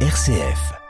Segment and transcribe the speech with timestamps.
[0.00, 0.85] RCF.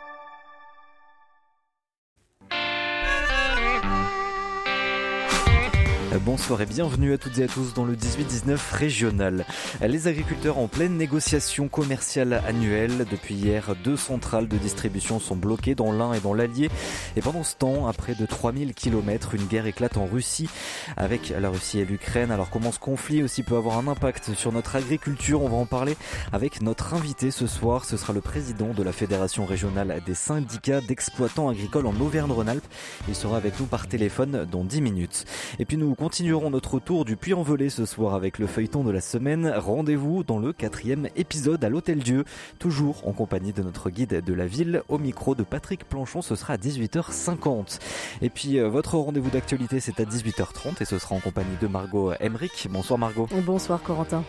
[6.25, 9.45] Bonsoir et bienvenue à toutes et à tous dans le 18-19 régional.
[9.81, 13.07] Les agriculteurs en pleine négociation commerciale annuelle.
[13.11, 16.71] Depuis hier, deux centrales de distribution sont bloquées dans l'Ain et dans l'Allier.
[17.17, 20.49] Et pendant ce temps, à près de 3000 km, une guerre éclate en Russie
[20.97, 22.31] avec la Russie et l'Ukraine.
[22.31, 25.43] Alors comment ce conflit aussi peut avoir un impact sur notre agriculture?
[25.43, 25.97] On va en parler
[26.33, 27.85] avec notre invité ce soir.
[27.85, 32.67] Ce sera le président de la Fédération régionale des syndicats d'exploitants agricoles en Auvergne-Rhône-Alpes.
[33.09, 35.25] Il sera avec nous par téléphone dans 10 minutes.
[35.59, 39.01] Et puis nous continuerons notre tour du Puy-en-Velay ce soir avec le feuilleton de la
[39.01, 39.53] semaine.
[39.57, 42.25] Rendez-vous dans le quatrième épisode à l'Hôtel Dieu,
[42.61, 44.83] toujours en compagnie de notre guide de la ville.
[44.89, 47.81] Au micro de Patrick Planchon, ce sera à 18h50.
[48.23, 51.67] Et puis euh, votre rendez-vous d'actualité, c'est à 18h30 et ce sera en compagnie de
[51.67, 52.69] Margot Emmerich.
[52.71, 53.29] Bonsoir Margot.
[53.45, 54.23] Bonsoir Corentin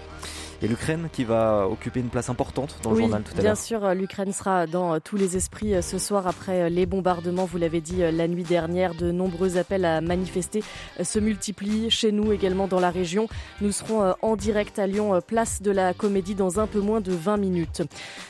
[0.61, 3.43] et l'Ukraine qui va occuper une place importante dans le journal tout à l'heure.
[3.43, 6.85] Bien sûr, euh, l'Ukraine sera dans euh, tous les esprits euh, ce soir après les
[6.85, 7.45] bombardements.
[7.45, 10.63] Vous l'avez dit la nuit dernière, de nombreux appels à manifester
[11.01, 13.27] se multiplient chez nous également dans la région.
[13.61, 17.11] Nous serons en direct à Lyon, place de la Comédie, dans un peu moins de
[17.11, 17.83] 20 minutes.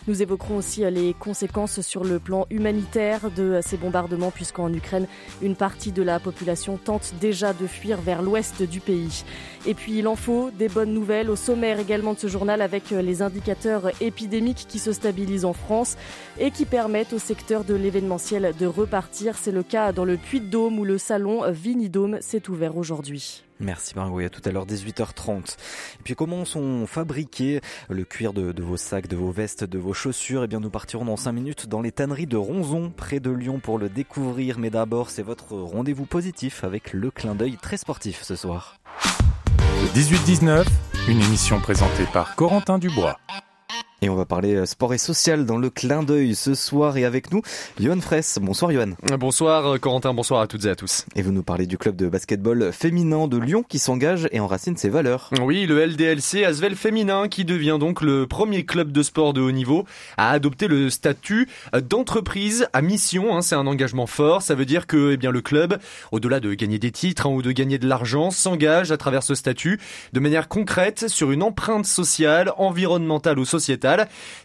[0.07, 5.07] Nous évoquerons aussi les conséquences sur le plan humanitaire de ces bombardements, puisqu'en Ukraine,
[5.41, 9.23] une partie de la population tente déjà de fuir vers l'ouest du pays.
[9.67, 13.01] Et puis il en faut des bonnes nouvelles au sommaire également ce journal avec euh,
[13.01, 15.97] les indicateurs épidémiques qui se stabilisent en France
[16.39, 19.37] et qui permettent au secteur de l'événementiel de repartir.
[19.37, 23.43] C'est le cas dans le Puy-de-Dôme où le salon Vinidôme s'est ouvert aujourd'hui.
[23.59, 25.57] Merci Margot, à tout à l'heure 18h30.
[25.99, 29.93] Et puis comment sont fabriqués le cuir de, vos sacs, de vos vestes, de vos
[29.93, 30.45] chaussures?
[30.45, 33.59] Eh bien nous partirons dans 5 minutes dans les tanneries de Ronzon, près de Lyon,
[33.59, 34.59] pour le découvrir.
[34.59, 38.79] Mais d'abord, c'est votre rendez-vous positif avec le clin d'œil très sportif ce soir.
[39.95, 40.65] 18-19,
[41.07, 43.17] une émission présentée par Corentin Dubois.
[44.03, 47.05] Et on va parler euh, sport et social dans le clin d'œil ce soir et
[47.05, 47.41] avec nous,
[47.79, 48.37] Johan Fraisse.
[48.39, 48.91] Bonsoir Johan.
[49.17, 51.07] Bonsoir euh, Corentin, bonsoir à toutes et à tous.
[51.15, 54.77] Et vous nous parlez du club de basketball féminin de Lyon qui s'engage et enracine
[54.77, 55.31] ses valeurs.
[55.41, 59.49] Oui, le LDLC Asvel féminin qui devient donc le premier club de sport de haut
[59.49, 59.83] niveau
[60.15, 63.35] à adopter le statut d'entreprise à mission.
[63.35, 63.41] Hein.
[63.41, 64.43] C'est un engagement fort.
[64.43, 65.79] Ça veut dire que eh bien, le club,
[66.11, 69.33] au-delà de gagner des titres hein, ou de gagner de l'argent, s'engage à travers ce
[69.33, 69.79] statut
[70.13, 73.86] de manière concrète sur une empreinte sociale, environnementale ou sociétale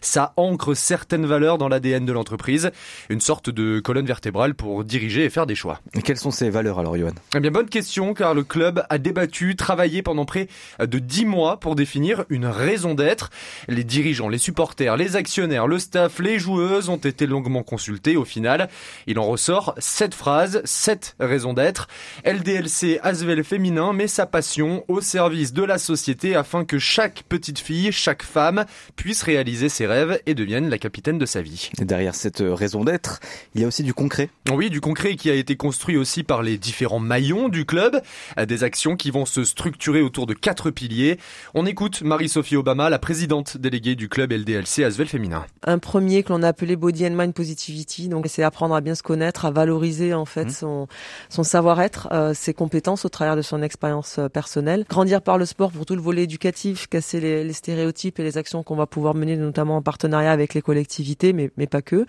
[0.01, 2.71] ça ancre certaines valeurs dans l'ADN de l'entreprise,
[3.09, 5.79] une sorte de colonne vertébrale pour diriger et faire des choix.
[5.93, 7.11] Et quelles sont ces valeurs alors, Johan?
[7.35, 10.47] Eh bien, bonne question, car le club a débattu, travaillé pendant près
[10.79, 13.29] de dix mois pour définir une raison d'être.
[13.67, 18.17] Les dirigeants, les supporters, les actionnaires, le staff, les joueuses ont été longuement consultés.
[18.17, 18.69] Au final,
[19.07, 21.87] il en ressort sept phrases, sept raisons d'être.
[22.25, 27.59] LDLC Asvel féminin met sa passion au service de la société afin que chaque petite
[27.59, 28.65] fille, chaque femme
[28.95, 29.32] puisse réaliser
[29.69, 31.69] ses rêves et devienne la capitaine de sa vie.
[31.81, 33.19] Et derrière cette raison d'être,
[33.55, 34.29] il y a aussi du concret.
[34.51, 38.01] Oui, du concret qui a été construit aussi par les différents maillons du club,
[38.47, 41.17] des actions qui vont se structurer autour de quatre piliers.
[41.53, 45.45] On écoute Marie-Sophie Obama, la présidente déléguée du club LDLC Asvel Féminin.
[45.65, 48.95] Un premier que l'on a appelé Body and Mind Positivity, donc c'est apprendre à bien
[48.95, 50.49] se connaître, à valoriser en fait mmh.
[50.49, 50.87] son,
[51.29, 54.85] son savoir-être, euh, ses compétences au travers de son expérience euh, personnelle.
[54.89, 58.37] Grandir par le sport pour tout le volet éducatif, casser les, les stéréotypes et les
[58.37, 62.05] actions qu'on va pouvoir notamment en partenariat avec les collectivités, mais pas que.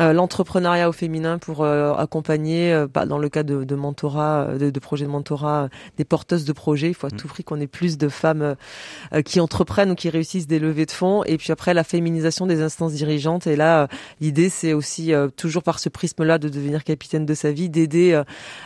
[0.00, 4.58] Euh, l'entrepreneuriat au féminin pour euh, accompagner, euh, bah, dans le cas de, de mentorat,
[4.58, 5.68] de, de, projets de mentorat,
[5.98, 6.88] des porteuses de projets.
[6.88, 7.16] Il faut à mm.
[7.16, 8.56] tout prix qu'on ait plus de femmes
[9.24, 11.22] qui entreprennent ou qui réussissent des levées de fonds.
[11.24, 13.46] Et puis après, la féminisation des instances dirigeantes.
[13.46, 13.88] Et là,
[14.20, 18.20] l'idée, c'est aussi toujours par ce prisme-là de devenir capitaine de sa vie, d'aider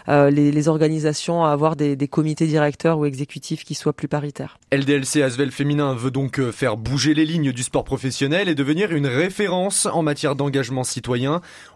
[0.09, 4.59] les, les, organisations à avoir des, des, comités directeurs ou exécutifs qui soient plus paritaires.
[4.73, 9.07] LDLC Asvel Féminin veut donc faire bouger les lignes du sport professionnel et devenir une
[9.07, 11.18] référence en matière d'engagement citoyen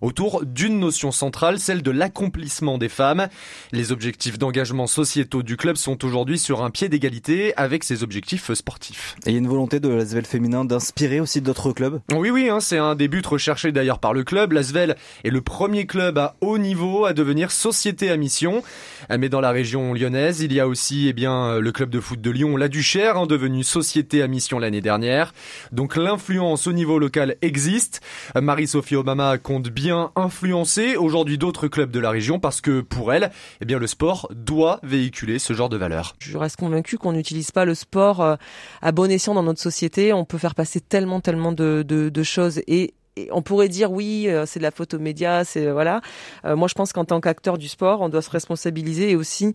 [0.01, 3.29] autour d'une notion centrale, celle de l'accomplissement des femmes.
[3.73, 8.53] Les objectifs d'engagement sociétaux du club sont aujourd'hui sur un pied d'égalité avec ses objectifs
[8.53, 9.17] sportifs.
[9.27, 12.01] Et il y a une volonté de l'Asvel féminin d'inspirer aussi d'autres clubs?
[12.13, 14.53] Oui, oui, hein, c'est un des buts recherchés d'ailleurs par le club.
[14.53, 18.63] L'Asvel est le premier club à haut niveau à devenir société à mission.
[19.11, 22.21] Mais dans la région lyonnaise, il y a aussi eh bien, le club de foot
[22.21, 25.33] de Lyon, la Duchère, hein, devenu société à mission l'année dernière.
[25.73, 28.01] Donc l'influence au niveau local existe.
[28.35, 33.31] Marie-Sophie Obama compte bien influencer aujourd'hui d'autres clubs de la région parce que pour elle,
[33.61, 36.15] eh bien le sport doit véhiculer ce genre de valeurs.
[36.19, 38.37] Je reste convaincu qu'on n'utilise pas le sport euh,
[38.81, 40.13] à bon escient dans notre société.
[40.13, 42.95] On peut faire passer tellement, tellement de, choses et
[43.31, 46.01] on pourrait dire oui, euh, c'est de la photo média, c'est voilà.
[46.45, 49.55] Euh, moi, je pense qu'en tant qu'acteur du sport, on doit se responsabiliser et aussi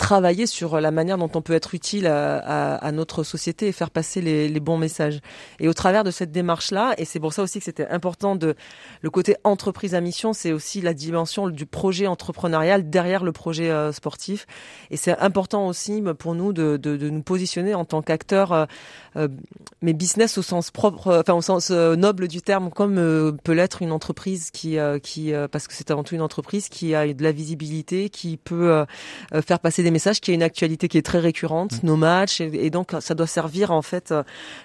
[0.00, 4.22] travailler sur la manière dont on peut être utile à, notre société et faire passer
[4.22, 5.20] les, bons messages.
[5.60, 8.56] Et au travers de cette démarche-là, et c'est pour ça aussi que c'était important de
[9.02, 13.70] le côté entreprise à mission, c'est aussi la dimension du projet entrepreneurial derrière le projet
[13.70, 14.46] euh, sportif.
[14.90, 18.64] Et c'est important aussi pour nous de, nous positionner en tant qu'acteurs, euh,
[19.16, 19.28] euh,
[19.82, 23.92] mais business au sens propre, enfin au sens noble du terme, comme peut l'être une
[23.92, 28.08] entreprise qui, qui parce que c'est avant tout une entreprise qui a de la visibilité,
[28.08, 28.84] qui peut
[29.46, 31.86] faire passer des messages, qui a une actualité qui est très récurrente, mmh.
[31.86, 34.14] nos matchs, et, donc ça doit servir en fait,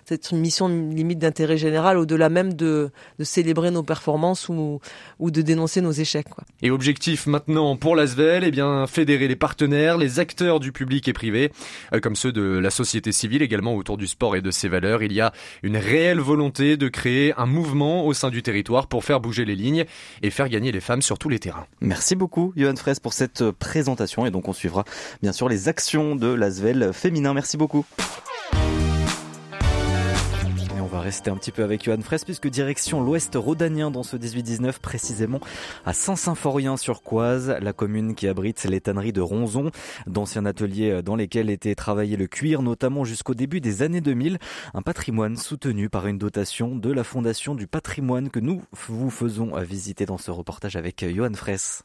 [0.05, 4.79] c'est une mission limite d'intérêt général au-delà même de, de célébrer nos performances ou,
[5.19, 6.29] ou de dénoncer nos échecs.
[6.29, 6.43] Quoi.
[6.61, 11.13] Et objectif maintenant pour l'ASVEL, eh bien fédérer les partenaires, les acteurs du public et
[11.13, 11.51] privé,
[11.93, 15.03] euh, comme ceux de la société civile également autour du sport et de ses valeurs.
[15.03, 15.33] Il y a
[15.63, 19.55] une réelle volonté de créer un mouvement au sein du territoire pour faire bouger les
[19.55, 19.85] lignes
[20.21, 21.65] et faire gagner les femmes sur tous les terrains.
[21.81, 24.83] Merci beaucoup Johan Fraisse pour cette présentation et donc on suivra
[25.21, 27.33] bien sûr les actions de l'ASVEL féminin.
[27.33, 27.85] Merci beaucoup
[30.95, 34.79] va rester un petit peu avec Johan Fraisse puisque direction l'ouest rhodanien dans ce 18-19
[34.79, 35.41] précisément
[35.85, 39.71] à Saint-Symphorien-sur-Coise, la commune qui abrite les tanneries de Ronzon,
[40.07, 44.37] d'anciens ateliers dans lesquels était travaillé le cuir notamment jusqu'au début des années 2000,
[44.73, 49.59] un patrimoine soutenu par une dotation de la Fondation du patrimoine que nous vous faisons
[49.59, 51.83] visiter dans ce reportage avec Johan Fraisse.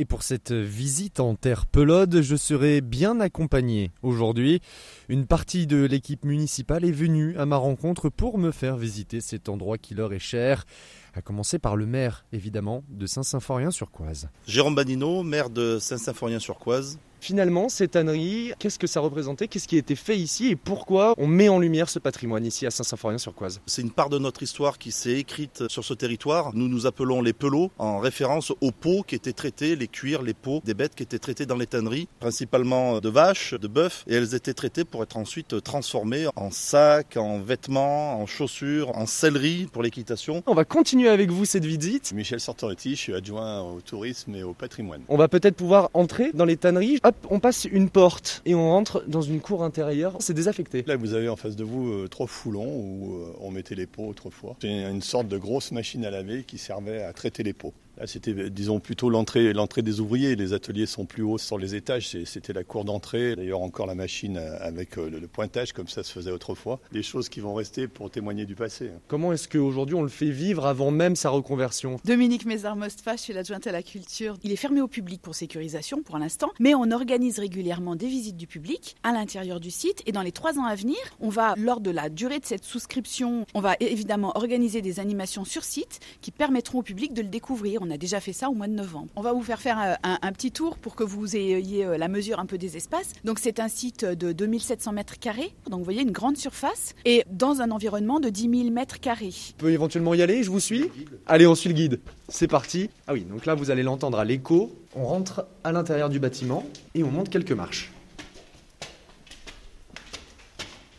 [0.00, 3.90] Et pour cette visite en terre pelode, je serai bien accompagné.
[4.02, 4.60] Aujourd'hui,
[5.08, 9.48] une partie de l'équipe municipale est venue à ma rencontre pour me faire visiter cet
[9.48, 10.66] endroit qui leur est cher.
[11.14, 14.28] À commencer par le maire, évidemment, de Saint-Symphorien-sur-Coise.
[14.46, 17.00] Jérôme Banino, maire de Saint-Symphorien-sur-Coise.
[17.20, 19.48] Finalement, cette tannerie, qu'est-ce que ça représentait?
[19.48, 20.48] Qu'est-ce qui a été fait ici?
[20.48, 23.60] Et pourquoi on met en lumière ce patrimoine ici à Saint-Symphorien-sur-Coise?
[23.66, 26.52] C'est une part de notre histoire qui s'est écrite sur ce territoire.
[26.54, 30.34] Nous nous appelons les pelots en référence aux peaux qui étaient traitées, les cuirs, les
[30.34, 34.14] peaux des bêtes qui étaient traitées dans les tanneries, principalement de vaches, de bœufs, et
[34.14, 39.66] elles étaient traitées pour être ensuite transformées en sacs, en vêtements, en chaussures, en sellerie
[39.72, 40.42] pour l'équitation.
[40.46, 42.12] On va continuer avec vous cette visite.
[42.12, 45.02] Michel Sortoretti, je suis adjoint au tourisme et au patrimoine.
[45.08, 47.00] On va peut-être pouvoir entrer dans les tanneries
[47.30, 50.16] on passe une porte et on rentre dans une cour intérieure.
[50.20, 50.84] C'est désaffecté.
[50.86, 53.86] Là, vous avez en face de vous euh, trois foulons où euh, on mettait les
[53.86, 54.56] pots autrefois.
[54.60, 57.74] C'est une sorte de grosse machine à laver qui servait à traiter les pots.
[57.98, 60.36] Là, c'était, disons, plutôt l'entrée, l'entrée des ouvriers.
[60.36, 62.16] Les ateliers sont plus hauts sur les étages.
[62.24, 63.34] C'était la cour d'entrée.
[63.34, 66.80] D'ailleurs, encore la machine euh, avec euh, le, pointage, comme ça se faisait autrefois.
[66.92, 68.90] Des choses qui vont rester pour témoigner du passé.
[69.08, 71.98] Comment est-ce qu'aujourd'hui on le fait vivre avant même sa reconversion?
[72.04, 74.36] Dominique Mézard-Mostfa, je suis l'adjointe à la culture.
[74.44, 78.36] Il est fermé au public pour sécurisation pour l'instant, mais on organise régulièrement des visites
[78.36, 80.02] du public à l'intérieur du site.
[80.06, 82.64] Et dans les trois ans à venir, on va, lors de la durée de cette
[82.64, 87.28] souscription, on va évidemment organiser des animations sur site qui permettront au public de le
[87.28, 87.80] découvrir.
[87.82, 89.08] On a déjà fait ça au mois de novembre.
[89.16, 92.08] On va vous faire faire euh, un, petit tour pour que vous ayez euh, la
[92.08, 93.12] mesure un peu des espaces.
[93.24, 95.54] Donc c'est un site de 2700 mètres carrés.
[95.70, 99.34] Donc vous voyez une grande surface et dans un environnement de 10 000 mètres carrés.
[99.54, 100.90] On peut éventuellement y aller, je vous suis
[101.26, 102.00] Allez, on suit le guide.
[102.28, 102.90] C'est parti.
[103.06, 104.72] Ah oui, donc là vous allez l'entendre à l'écho.
[104.94, 106.64] On rentre à l'intérieur du bâtiment
[106.94, 107.92] et on monte quelques marches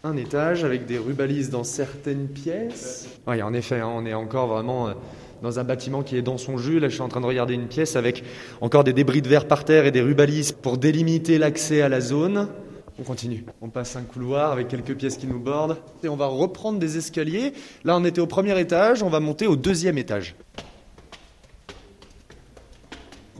[0.04, 3.10] un étage avec des rubalises dans certaines pièces.
[3.28, 4.94] Oui, en effet, hein, on est encore vraiment euh,
[5.42, 6.80] dans un bâtiment qui est dans son jus.
[6.80, 8.24] Là, je suis en train de regarder une pièce avec
[8.62, 12.02] encore des débris de verre par terre et des rubalises pour délimiter l'accès à la
[12.02, 12.48] zone.
[13.00, 13.46] On continue.
[13.62, 15.78] On passe un couloir avec quelques pièces qui nous bordent.
[16.04, 17.54] Et on va reprendre des escaliers.
[17.86, 20.36] Là, on était au premier étage, on va monter au deuxième étage.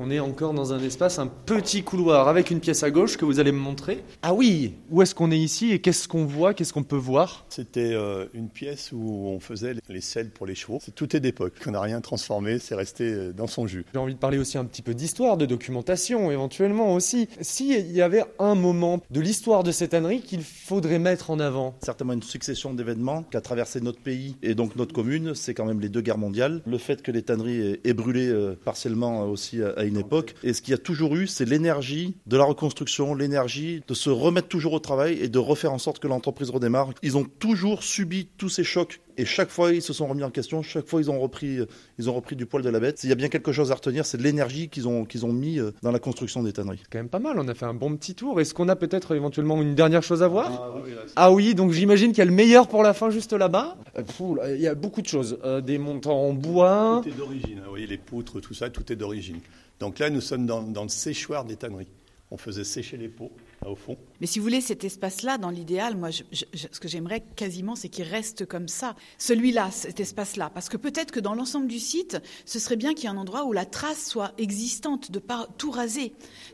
[0.02, 3.26] On est encore dans un espace, un petit couloir avec une pièce à gauche que
[3.26, 4.02] vous allez me montrer.
[4.22, 7.46] Ah oui, où est-ce qu'on est ici et qu'est-ce qu'on voit, qu'est-ce qu'on peut voir?
[7.50, 10.80] C'était euh, une pièce où on faisait les selles pour les chevaux.
[10.96, 13.84] Tout est d'époque, on n'a rien transformé, c'est resté euh, dans son jus.
[13.94, 17.28] J'ai envie de parler aussi un petit peu d'histoire, de documentation éventuellement aussi.
[17.42, 21.76] S'il y avait un moment de l'histoire de cette ânerie qu'il faudrait mettre en avant?
[21.84, 25.66] Certainement une succession d'événements qui a traversé notre pays et donc notre commune, c'est quand
[25.66, 26.62] même les deux guerres mondiales.
[26.66, 30.36] Le fait que les tanneries aient brûlé euh, partiellement aussi à époque.
[30.44, 34.10] Et ce qu'il y a toujours eu, c'est l'énergie de la reconstruction, l'énergie de se
[34.10, 36.90] remettre toujours au travail et de refaire en sorte que l'entreprise redémarre.
[37.02, 40.30] Ils ont toujours subi tous ces chocs et chaque fois, ils se sont remis en
[40.30, 41.60] question, chaque fois, ils ont repris,
[41.98, 43.00] ils ont repris du poil de la bête.
[43.00, 45.60] S'il y a bien quelque chose à retenir, c'est l'énergie qu'ils ont, qu'ils ont mis
[45.60, 46.80] euh, dans la construction des tanneries.
[46.82, 48.40] C'est quand même pas mal, on a fait un bon petit tour.
[48.40, 50.50] Est-ce qu'on a peut-être éventuellement une dernière chose à voir?
[50.50, 53.34] ah, oui, ah oui, donc j'imagine qu'il y a le meilleur pour la fin juste
[53.34, 53.76] là-bas.
[53.98, 57.02] Euh, il y a beaucoup de choses, euh, des montants en bois.
[57.04, 57.64] Tout est d'origine, hein.
[57.66, 59.42] vous voyez, les poutres, tout ça, tout est d'origine.
[59.82, 61.90] Donc là, nous sommes dans, dans le séchoir des tanneries.
[62.32, 63.34] On faisait sécher les pots
[63.68, 63.98] au fond.
[64.22, 68.06] Mais si vous voulez, cet espace-là, dans l'idéal, moi, ce que j'aimerais quasiment, c'est qu'il
[68.06, 68.96] reste comme ça.
[69.18, 70.50] Celui-là, cet espace-là.
[70.54, 73.18] Parce que peut-être que dans l'ensemble du site, ce serait bien qu'il y ait un
[73.18, 76.14] endroit où la trace soit existante, de pas tout raser.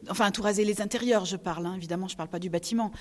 [0.10, 1.74] Enfin, tout raser les intérieurs, je parle, hein.
[1.76, 2.92] évidemment, je ne parle pas du bâtiment.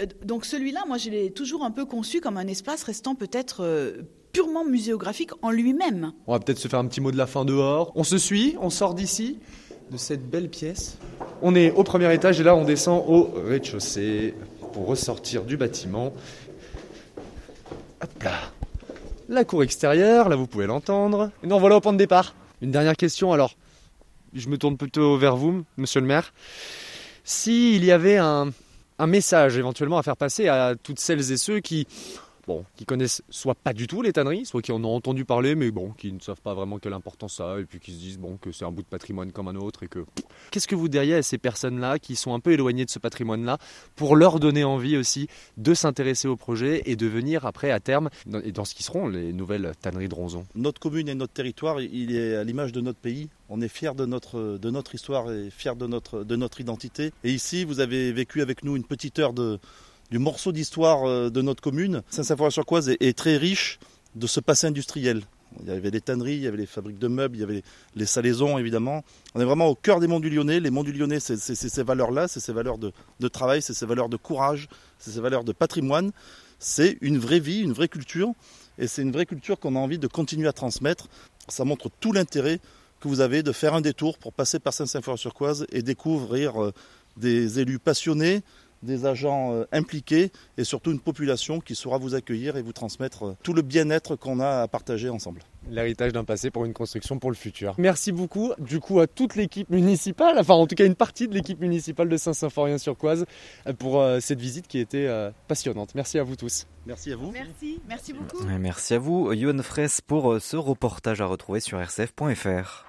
[0.00, 3.62] Euh, donc celui-là, moi, je l'ai toujours un peu conçu comme un espace restant peut-être...
[3.62, 4.02] Euh,
[4.34, 6.12] purement muséographique en lui-même.
[6.26, 7.92] On va peut-être se faire un petit mot de la fin dehors.
[7.94, 9.38] On se suit, on sort d'ici
[9.90, 10.98] de cette belle pièce.
[11.42, 14.34] On est au premier étage et là on descend au rez-de-chaussée
[14.72, 16.12] pour ressortir du bâtiment.
[18.02, 18.32] Hop là.
[19.28, 21.30] La cour extérieure, là vous pouvez l'entendre.
[21.42, 22.34] Et nous voilà au point de départ.
[22.62, 23.54] Une dernière question alors.
[24.34, 26.32] Je me tourne plutôt vers vous, monsieur le maire.
[27.22, 28.50] S'il y avait un,
[28.98, 31.86] un message éventuellement à faire passer à toutes celles et ceux qui
[32.46, 35.54] bon, qui connaissent soit pas du tout les tanneries, soit qui en ont entendu parler,
[35.54, 37.98] mais bon, qui ne savent pas vraiment quelle importance ça a, et puis qui se
[37.98, 40.04] disent bon que c'est un bout de patrimoine comme un autre, et que
[40.50, 43.58] qu'est-ce que vous diriez à ces personnes-là qui sont un peu éloignées de ce patrimoine-là,
[43.96, 48.10] pour leur donner envie aussi de s'intéresser au projet et de venir après à terme
[48.42, 50.46] et dans ce qui seront les nouvelles tanneries de Ronzon?
[50.54, 53.28] Notre commune et notre territoire, il est à l'image de notre pays.
[53.48, 57.12] On est fiers de notre, de notre histoire et fiers de notre, de notre identité.
[57.24, 59.58] Et ici, vous avez vécu avec nous une petite heure de,
[60.14, 62.02] du morceau d'histoire euh, de notre commune.
[62.08, 63.80] Saint-Symphorien-sur-Coise est, très riche
[64.14, 65.22] de ce passé industriel.
[65.60, 67.64] Il y avait les tanneries, il y avait les fabriques de meubles, il y avait
[67.96, 69.02] les salaisons évidemment.
[69.34, 70.60] On est vraiment au cœur des monts du Lyonnais.
[70.60, 72.92] Les monts du Lyonnais, c'est ces valeurs-là, c'est ces valeurs de,
[73.26, 74.68] travail, c'est ces valeurs de courage,
[75.00, 76.12] c'est ces valeurs de patrimoine.
[76.60, 78.34] C'est une vraie vie, une vraie culture.
[78.78, 81.08] Et c'est une vraie culture qu'on a envie de continuer à transmettre.
[81.48, 82.60] Ça montre tout l'intérêt
[83.00, 86.72] que vous avez de faire un détour pour passer par Saint-Symphorien-sur-Coise et découvrir euh,
[87.16, 88.42] des élus passionnés,
[88.84, 93.24] des agents euh, impliqués et surtout une population qui saura vous accueillir et vous transmettre
[93.24, 95.42] euh, tout le bien-être qu'on a à partager ensemble.
[95.70, 97.74] L'héritage d'un passé pour une construction pour le futur.
[97.78, 101.34] Merci beaucoup du coup à toute l'équipe municipale, enfin en tout cas une partie de
[101.34, 103.24] l'équipe municipale de Saint-Symphorien-sur-Coise
[103.66, 105.08] euh, pour cette visite qui était
[105.48, 105.94] passionnante.
[105.94, 106.66] Merci à vous tous.
[106.86, 107.30] Merci à vous.
[107.32, 108.44] Merci, merci beaucoup.
[108.44, 112.84] Merci à vous, Yohan Fraisse, pour ce reportage à retrouver sur rcf.fr.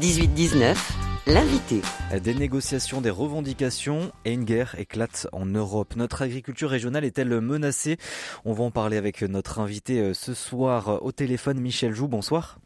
[0.00, 1.82] 18-19 L'invité.
[2.24, 5.94] Des négociations, des revendications et une guerre éclate en Europe.
[5.94, 7.98] Notre agriculture régionale est-elle menacée?
[8.46, 12.08] On va en parler avec notre invité euh, ce soir au téléphone, Michel Joux.
[12.08, 12.58] Bonsoir.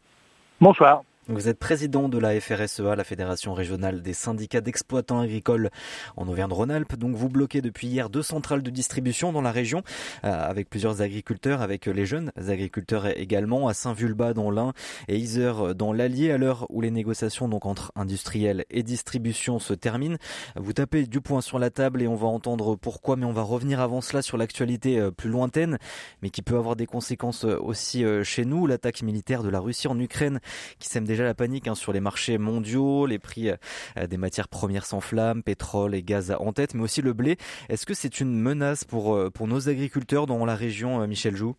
[0.61, 1.03] Bonsoir.
[1.27, 5.71] Vous êtes président de la FRSEA, la Fédération régionale des syndicats d'exploitants agricoles
[6.17, 6.97] en Auvergne-Rhône-Alpes.
[6.97, 9.81] Donc vous bloquez depuis hier deux centrales de distribution dans la région
[10.23, 14.73] euh, avec plusieurs agriculteurs, avec les jeunes agriculteurs également à Saint-Vulbas dans l'Ain
[15.07, 19.73] et Isère dans l'Allier à l'heure où les négociations donc entre industriels et distribution se
[19.73, 20.17] terminent.
[20.55, 23.41] Vous tapez du poing sur la table et on va entendre pourquoi, mais on va
[23.41, 25.79] revenir avant cela sur l'actualité euh, plus lointaine,
[26.21, 28.67] mais qui peut avoir des conséquences euh, aussi chez nous.
[28.67, 30.39] L'attaque militaire de la Russie en Ukraine
[30.77, 34.49] qui sème déjà la panique hein, sur les marchés mondiaux, les prix euh, des matières
[34.49, 37.37] premières s'enflamment, pétrole et gaz en tête, mais aussi le blé.
[37.69, 41.35] Est-ce que c'est une menace pour, euh, pour nos agriculteurs dans la région, euh, Michel
[41.35, 41.55] Joux?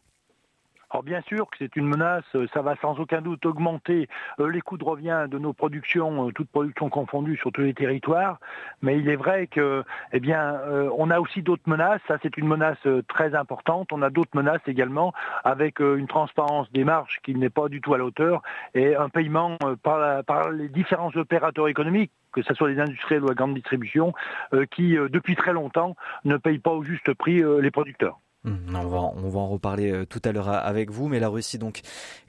[0.96, 2.24] Alors bien sûr que c'est une menace,
[2.54, 6.88] ça va sans aucun doute augmenter les coûts de revient de nos productions, toutes productions
[6.88, 8.40] confondues sur tous les territoires,
[8.80, 9.84] mais il est vrai que,
[10.14, 10.22] eh
[10.96, 12.00] on a aussi d'autres menaces.
[12.08, 13.92] Ça, c'est une menace très importante.
[13.92, 15.12] On a d'autres menaces également
[15.44, 18.40] avec une transparence des marges qui n'est pas du tout à la hauteur
[18.74, 23.28] et un paiement par, par les différents opérateurs économiques que ce soit les industriels ou
[23.28, 24.12] la grande distribution,
[24.70, 28.18] qui depuis très longtemps ne payent pas au juste prix les producteurs.
[28.46, 31.80] Mmh, on va, en reparler euh, tout à l'heure avec vous, mais la Russie donc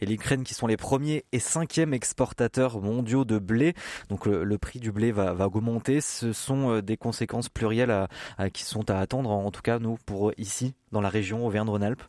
[0.02, 3.76] et l'Ukraine qui sont les premiers et cinquièmes exportateurs mondiaux de blé,
[4.10, 6.02] donc le, prix du blé va, augmenter.
[6.02, 8.08] Ce sont euh, des conséquences plurielles
[8.52, 12.02] qui sont à attendre, en tout cas nous pour ici dans la région Auvergne-Rhône-Alpes.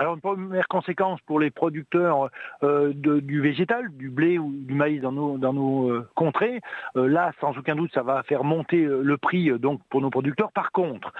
[0.00, 2.30] Alors une première conséquence pour les producteurs
[2.62, 6.60] euh, du végétal, du blé ou du maïs dans nos, dans nos euh, contrées,
[6.96, 10.52] euh, là sans aucun doute ça va faire monter le prix donc pour nos producteurs.
[10.52, 11.12] Par contre,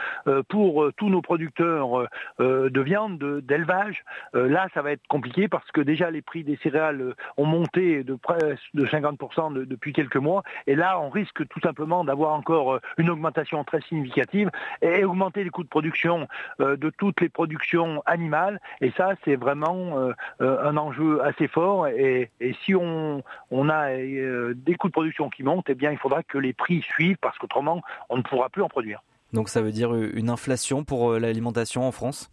[0.49, 2.09] pour tous nos producteurs
[2.39, 4.05] de viande, d'élevage,
[4.35, 8.15] là ça va être compliqué parce que déjà les prix des céréales ont monté de
[8.15, 13.11] près de 50% depuis quelques mois et là on risque tout simplement d'avoir encore une
[13.11, 14.51] augmentation très significative
[14.83, 19.99] et augmenter les coûts de production de toutes les productions animales et ça, c'est vraiment
[19.99, 21.87] euh, euh, un enjeu assez fort.
[21.89, 22.31] Et,
[22.65, 23.23] si on,
[23.69, 27.19] a euh, des coûts de production qui montent, eh il faudra que les prix suivent
[27.21, 29.03] parce qu'autrement, on ne pourra plus en produire.
[29.33, 32.31] Donc ça veut dire une inflation pour l'alimentation en France?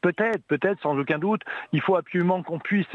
[0.00, 1.42] Peut-être, peut-être, sans aucun doute.
[1.72, 2.86] Il faut absolument qu'on puisse,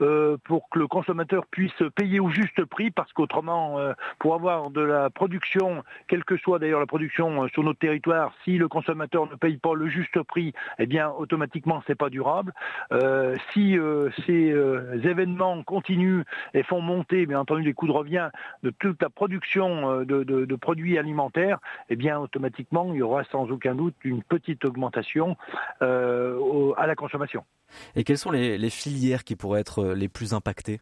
[0.00, 4.70] euh, pour que le consommateur puisse payer au juste prix, parce qu'autrement, euh, pour avoir
[4.70, 8.68] de la production, quelle que soit d'ailleurs la production euh, sur notre territoire, si le
[8.68, 12.52] consommateur ne paye pas le juste prix, eh bien, automatiquement, c'est pas durable.
[13.52, 13.76] si
[14.26, 14.54] ces
[15.04, 16.22] événements continuent
[16.54, 18.30] et font monter, bien entendu, les coûts de revient
[18.62, 23.74] de toute la production de, produits alimentaires, eh bien, automatiquement, il y aura sans aucun
[23.74, 25.36] doute une petite augmentation.
[25.82, 26.11] Euh,
[26.76, 27.44] à la consommation.
[27.94, 30.80] Et quelles sont les, filières qui pourraient être euh, les plus impactées?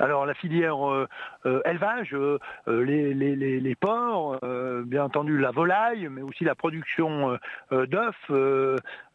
[0.00, 1.06] Alors la filière euh,
[1.46, 4.38] euh, élevage, euh, les, les, les, porcs,
[4.84, 7.38] bien entendu la volaille, mais aussi la production
[7.70, 8.30] d'œufs,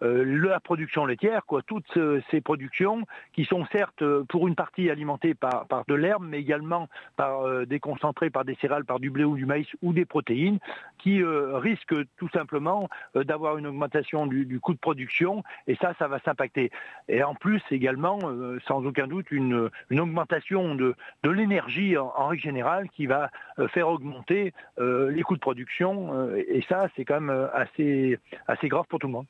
[0.01, 1.97] la production laitière, quoi, toutes
[2.31, 6.87] ces productions qui sont certes pour une partie alimentées par, par de l'herbe, mais également
[7.15, 10.59] par des concentrés, par des céréales, par du blé ou du maïs ou des protéines,
[10.97, 16.07] qui risquent tout simplement d'avoir une augmentation du, du, coût de production, et ça, ça
[16.07, 16.71] va s'impacter.
[17.07, 18.19] Et en plus également,
[18.67, 23.29] sans aucun doute, une, une augmentation de, l'énergie en, règle générale qui va
[23.59, 26.13] euh, faire augmenter euh, les coûts de production.
[26.13, 29.25] Euh, et ça, c'est quand même assez, assez grave pour tout le monde.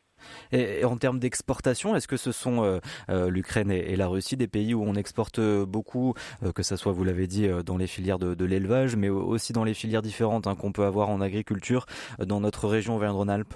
[0.51, 4.81] Et, en termes d'exportation, est-ce que ce sont l'Ukraine et, la Russie des pays où
[4.83, 6.13] on exporte beaucoup,
[6.55, 9.73] que ce soit, vous l'avez dit, dans les filières de, l'élevage, mais aussi dans les
[9.73, 11.85] filières différentes hein, qu'on peut avoir en agriculture
[12.19, 13.53] dans notre région Auvergne-Rhône-Alpes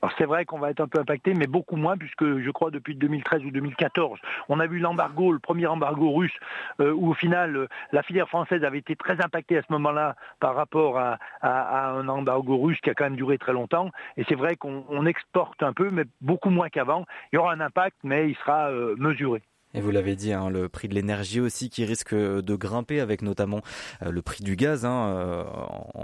[0.00, 2.70] alors c'est vrai qu'on va être un peu impacté, mais beaucoup moins, puisque je crois
[2.70, 6.36] depuis 2013 ou 2014, on a vu l'embargo, le premier embargo russe,
[6.80, 10.14] euh, où au final euh, la filière française avait été très impactée à ce moment-là
[10.40, 13.90] par rapport à, un embargo russe qui a quand même duré très longtemps.
[14.16, 17.04] Et c'est vrai qu'on exporte un peu, mais beaucoup moins qu'avant.
[17.32, 19.42] Il y aura un impact, mais il sera euh, mesuré.
[19.74, 23.20] Et vous l'avez dit, hein, le prix de l'énergie aussi qui risque de grimper avec
[23.20, 23.60] notamment
[24.02, 25.44] euh, le prix du gaz hein, euh,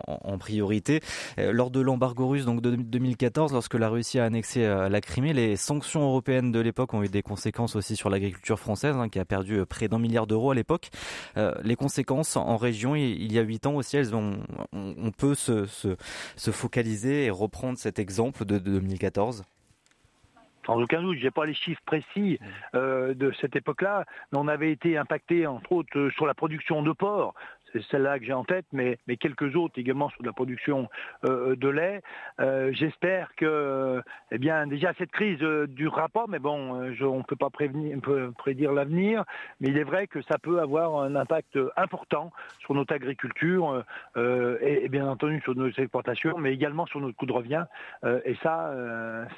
[0.07, 1.01] en, priorité.
[1.39, 5.33] Euh, lors de l'embargo russe donc de 2014, lorsque la Russie a annexé la Crimée,
[5.33, 9.19] les sanctions européennes de l'époque ont eu des conséquences aussi sur l'agriculture française hein, qui
[9.19, 10.91] a perdu près d'un milliard d'euros à l'époque.
[11.63, 14.39] les conséquences en région, il y a huit ans aussi, elles ont,
[14.73, 15.97] on, peut se, se,
[16.37, 19.45] se focaliser et reprendre cet exemple de 2014
[20.67, 22.39] sans aucun doute, je n'ai pas les chiffres précis
[22.75, 26.83] euh, de cette époque-là, mais on avait été impacté entre autres euh, sur la production
[26.83, 27.35] de porc
[27.91, 30.89] celle-là que j'ai en tête, mais, quelques autres également sur la production
[31.25, 32.03] euh, de lait.
[32.41, 37.23] Euh, j'espère que, eh bien, déjà cette crise euh, durera pas, mais bon, on ne
[37.23, 39.25] peut pas prédire l'avenir,
[39.61, 43.85] mais il est vrai que ça peut avoir un impact important sur notre agriculture
[44.17, 47.65] et, bien entendu sur nos exportations, mais également sur notre coût de revient.
[48.25, 48.75] et ça,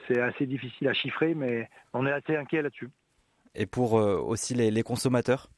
[0.06, 2.90] c'est assez difficile à chiffrer, mais on est assez inquiet là-dessus.
[3.54, 5.48] Et pour aussi les consommateurs?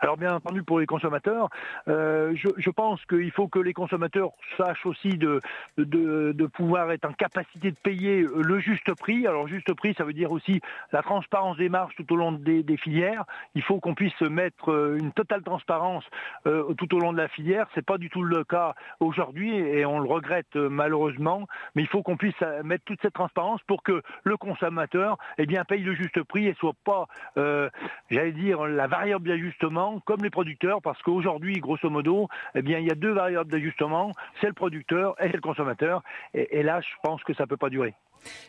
[0.00, 1.48] Alors bien entendu pour les consommateurs,
[1.88, 5.40] euh, je, pense qu'il faut que les consommateurs sachent aussi de,
[5.76, 9.26] de, pouvoir être en capacité de payer le juste prix.
[9.26, 10.60] Alors juste prix, ça veut dire aussi
[10.92, 13.24] la transparence des marges tout au long des, filières.
[13.54, 16.04] Il faut qu'on puisse mettre euh, une totale transparence
[16.46, 17.66] euh, tout au long de la filière.
[17.74, 21.46] C'est pas du tout le cas aujourd'hui et on le regrette malheureusement.
[21.74, 25.64] Mais il faut qu'on puisse mettre toute cette transparence pour que le consommateur eh bien,
[25.64, 27.06] paye le juste prix et soit pas,
[28.10, 32.86] j'allais dire, la variable d'ajustement comme les producteurs, parce qu'aujourd'hui, grosso modo, eh bien, il
[32.86, 36.02] y a deux variables d'ajustement, c'est le producteur et le consommateur.
[36.34, 37.94] Et, là, je pense que ça ne peut pas durer.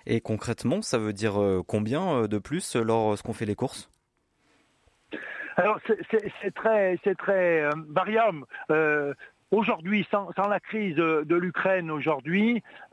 [0.06, 3.89] Et concrètement, ça veut dire euh, combien euh, de plus lorsqu'on fait les courses?
[5.58, 8.45] Alors c'est très, très euh, variable.
[9.52, 11.92] Aujourd'hui, sans, la crise de, l'Ukraine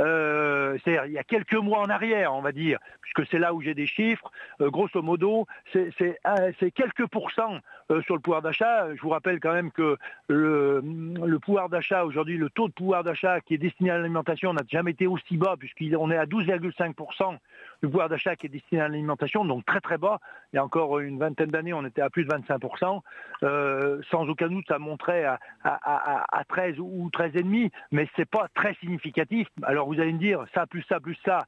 [0.00, 3.54] euh, c'est il y a quelques mois en arrière, on va dire, puisque c'est là
[3.54, 4.28] où j'ai des chiffres,
[4.60, 7.58] euh, grosso modo, c'est quelques pourcents
[7.92, 8.92] euh, sur le pouvoir d'achat.
[8.92, 13.40] Je vous rappelle quand même que le pouvoir d'achat aujourd'hui, le taux de pouvoir d'achat
[13.40, 17.38] qui est destiné à l'alimentation n'a jamais été aussi bas, puisqu'on est à 12,5%
[17.82, 20.18] du pouvoir d'achat qui est destiné à l'alimentation, donc très très bas.
[20.52, 24.02] Il y a encore une vingtaine d'années, on était à plus de 25%.
[24.10, 29.48] sans aucun doute, ça montrait à, à 13 ou 13,5, mais c'est pas très significatif.
[29.62, 31.42] Alors vous allez me dire, ça plus ça plus ça, euh,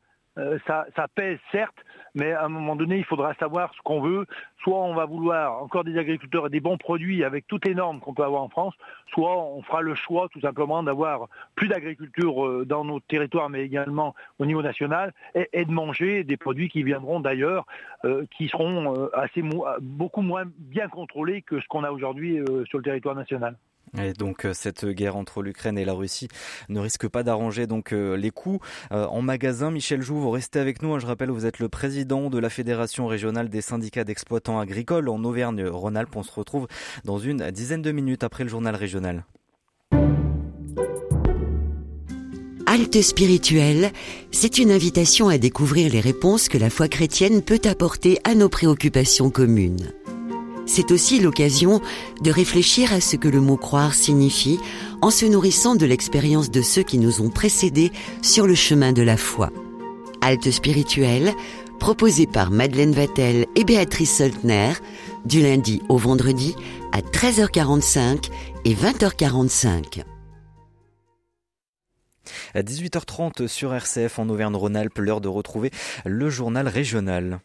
[0.66, 1.76] ça, ça, pèse certes,
[2.14, 4.26] mais à un moment donné, il faudra savoir ce qu'on veut.
[4.62, 8.00] Soit on va vouloir encore des agriculteurs et des bons produits avec toutes les normes
[8.00, 8.74] qu'on peut avoir en France,
[9.12, 13.62] soit on fera le choix tout simplement d'avoir plus d'agriculture euh, dans nos territoires, mais
[13.62, 17.66] également au niveau national, et, de manger des produits qui viendront d'ailleurs,
[18.05, 19.09] euh, qui seront
[19.81, 23.57] beaucoup moins bien contrôlés que ce qu'on a aujourd'hui sur le territoire national.
[23.98, 26.29] Et donc euh, cette guerre entre l'Ukraine et la Russie
[26.68, 28.61] ne risque pas d'arranger donc euh, les coûts
[28.92, 29.70] euh, en magasin.
[29.70, 30.94] Michel Joux, vous restez avec nous.
[30.94, 30.98] Hein.
[30.98, 35.22] Je rappelle, vous êtes le président de la Fédération régionale des syndicats d'exploitants agricoles en
[35.24, 36.14] Auvergne-Rhône-Alpes.
[36.16, 36.68] On se retrouve
[37.05, 39.24] dans une dizaine de minutes après le journal régional.
[42.66, 43.90] Halte spirituelle,
[44.31, 48.48] c'est une invitation à découvrir les réponses que la foi chrétienne peut apporter à nos
[48.48, 49.92] préoccupations communes.
[50.72, 51.80] C'est aussi l'occasion
[52.20, 54.61] de réfléchir à ce que le mot croire signifie
[55.02, 57.90] en se nourrissant de l'expérience de ceux qui nous ont précédés
[58.22, 59.50] sur le chemin de la foi.
[60.20, 61.33] Halte spirituelle,
[61.80, 64.74] proposée par Madeleine Vatel et Béatrice Soltner,
[65.24, 66.54] du lundi au vendredi
[66.92, 68.30] à 13h45
[68.64, 70.04] et 20h45.
[72.54, 75.72] À 18h30 sur RCF en Auvergne-Rhône-Alpes, l'heure de retrouver
[76.04, 77.40] le journal régional.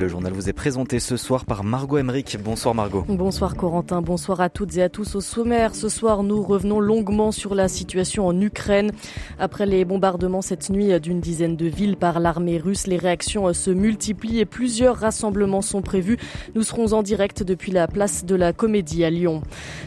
[0.00, 2.38] Le journal vous est présenté ce soir par Margot Emmerich.
[2.42, 3.04] Bonsoir Margot.
[3.06, 5.74] Bonsoir Corentin, bonsoir à toutes et à tous au sommaire.
[5.74, 8.92] Ce soir, nous revenons longuement sur la situation en Ukraine.
[9.38, 13.70] Après les bombardements cette nuit d'une dizaine de villes par l'armée russe, les réactions se
[13.70, 16.16] multiplient et plusieurs rassemblements sont prévus.
[16.54, 19.42] Nous serons en direct depuis la place de la Comédie à Lyon.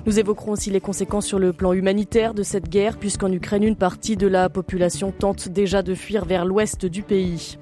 [0.05, 3.75] Nous évoquerons aussi les conséquences sur le plan humanitaire de cette guerre, puisqu'en Ukraine, une
[3.75, 7.57] partie de la population tente déjà de fuir vers l'ouest du pays.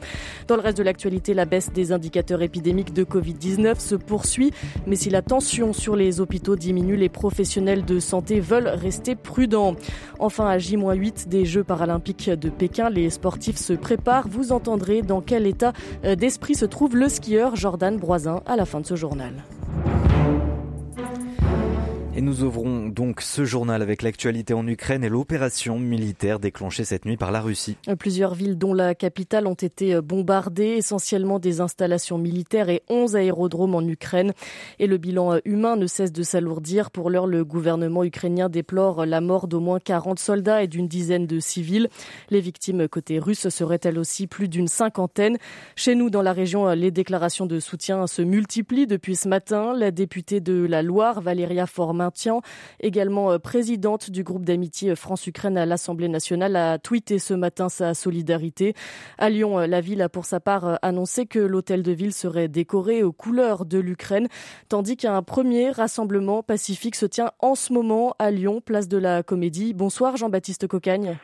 [0.50, 4.52] Dans le reste de l'actualité, la baisse des indicateurs épidémique de Covid-19 se poursuit,
[4.88, 9.76] mais si la tension sur les hôpitaux diminue, les professionnels de santé veulent rester prudents.
[10.20, 14.28] Enfin, à J-8 des Jeux paralympiques de Pékin, les sportifs se préparent.
[14.28, 15.74] Vous entendrez dans quel état
[16.06, 19.34] euh, d'esprit se trouve le skieur Jordan Broisin à la fin de ce journal.
[22.14, 27.06] Et nous ouvrons donc ce journal avec l'actualité en Ukraine et l'opération militaire déclenchée cette
[27.06, 27.78] nuit par la Russie.
[27.98, 33.76] Plusieurs villes dont la capitale ont été bombardées, essentiellement des installations militaires et 11 aérodromes
[33.76, 34.34] en Ukraine.
[34.80, 36.92] Et le bilan humain ne cesse de s'alourdir.
[36.92, 41.28] Pour l'heure, le gouvernement ukrainien déplore la mort d'au moins 40 soldats et d'une dizaine
[41.28, 41.88] de civils.
[42.30, 45.38] Les victimes côté russe seraient elles aussi plus d'une cinquantaine.
[45.78, 49.74] Chez nous, dans la région, les déclarations de soutien se multiplient depuis ce matin.
[49.74, 52.42] La députée de la Loire, Valéria Format, maintien.
[52.80, 57.94] Également euh, présidente du groupe d'amitié France-Ukraine à l'Assemblée nationale a tweeté ce matin sa
[57.94, 58.74] solidarité.
[59.18, 62.14] À Lyon, euh, la ville a pour sa part euh, annoncé que l'hôtel de ville
[62.14, 64.28] serait décoré aux couleurs de l'Ukraine,
[64.68, 69.22] tandis qu'un premier rassemblement pacifique se tient en ce moment à Lyon, place de la
[69.22, 69.74] Comédie.
[69.74, 71.18] Bonsoir Jean-Baptiste Cocagne.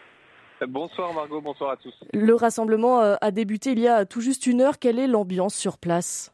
[0.67, 1.93] Bonsoir Margot, bonsoir à tous.
[2.13, 4.79] Le rassemblement a débuté il y a tout juste une heure.
[4.79, 6.33] Quelle est l'ambiance sur place?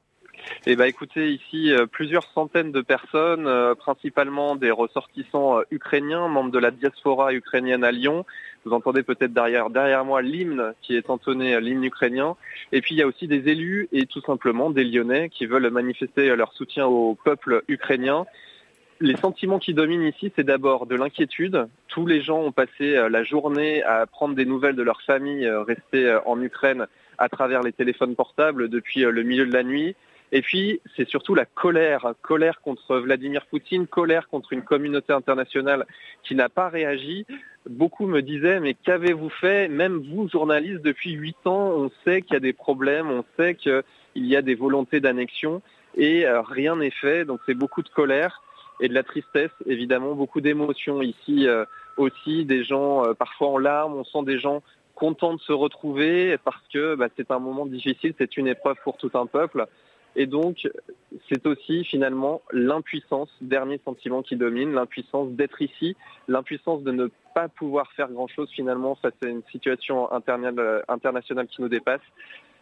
[0.66, 6.28] Eh ben, écoutez, ici, euh, plusieurs centaines de personnes, euh, principalement des ressortissants euh, ukrainiens,
[6.28, 8.26] membres de la diaspora ukrainienne à Lyon.
[8.66, 12.38] Vous entendez peut-être derrière, derrière moi l'hymne qui est entonné, l'hymne ukrainien.
[12.72, 15.70] Et puis il y a aussi des élus et tout simplement des Lyonnais qui veulent
[15.70, 18.26] manifester leur soutien au peuple ukrainien.
[19.02, 21.68] Les sentiments qui dominent ici, c'est d'abord de l'inquiétude.
[21.90, 26.18] Tous les gens ont passé la journée à prendre des nouvelles de leur famille restée
[26.26, 29.94] en Ukraine à travers les téléphones portables depuis le milieu de la nuit.
[30.36, 35.86] Et puis, c'est surtout la colère, colère contre Vladimir Poutine, colère contre une communauté internationale
[36.24, 37.28] qui n'a pas réagi.
[37.70, 39.68] Beaucoup me disaient, mais qu'avez-vous fait?
[39.68, 43.54] Même vous, journalistes, depuis huit ans, on sait qu'il y a des problèmes, on sait
[43.54, 43.84] qu'il
[44.16, 45.62] y a des volontés d'annexion,
[45.96, 47.26] et euh, rien n'est fait.
[47.26, 48.42] Donc c'est beaucoup de colère
[48.80, 51.64] et de la tristesse, évidemment, beaucoup d'émotions ici euh,
[51.96, 54.64] aussi, des gens euh, parfois en larmes, on sent des gens
[54.96, 58.98] contents de se retrouver parce que bah, c'est un moment difficile, c'est une épreuve pour
[58.98, 59.68] tout un peuple.
[60.16, 60.68] Et donc,
[61.30, 65.96] c'est aussi finalement l'impuissance, dernier sentiment qui domine, l'impuissance d'être ici,
[66.28, 71.70] l'impuissance de ne pas pouvoir faire grand-chose finalement face à une situation internationale qui nous
[71.70, 72.02] dépasse.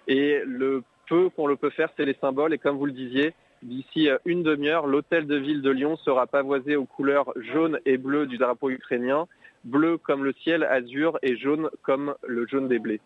[0.08, 2.54] Et le peu qu'on le peut faire, c'est les symboles.
[2.54, 3.34] Et comme vous le disiez,
[3.64, 8.26] d'ici une demi-heure, l'hôtel de ville de Lyon sera pavoisé aux couleurs jaune et bleu
[8.26, 9.28] du drapeau ukrainien,
[9.64, 13.02] bleu comme le ciel, azur et jaune comme le jaune des blés.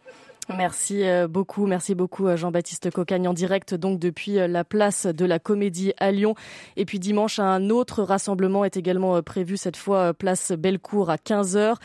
[0.49, 5.07] Merci euh, beaucoup, merci beaucoup euh, Jean-Baptiste Cocagne en direct donc depuis euh, la place
[5.07, 6.35] de la Comédie à Lyon.
[6.77, 11.77] Et puis dimanche, un autre rassemblement est également prévu, cette fois place Bellecour à 15h.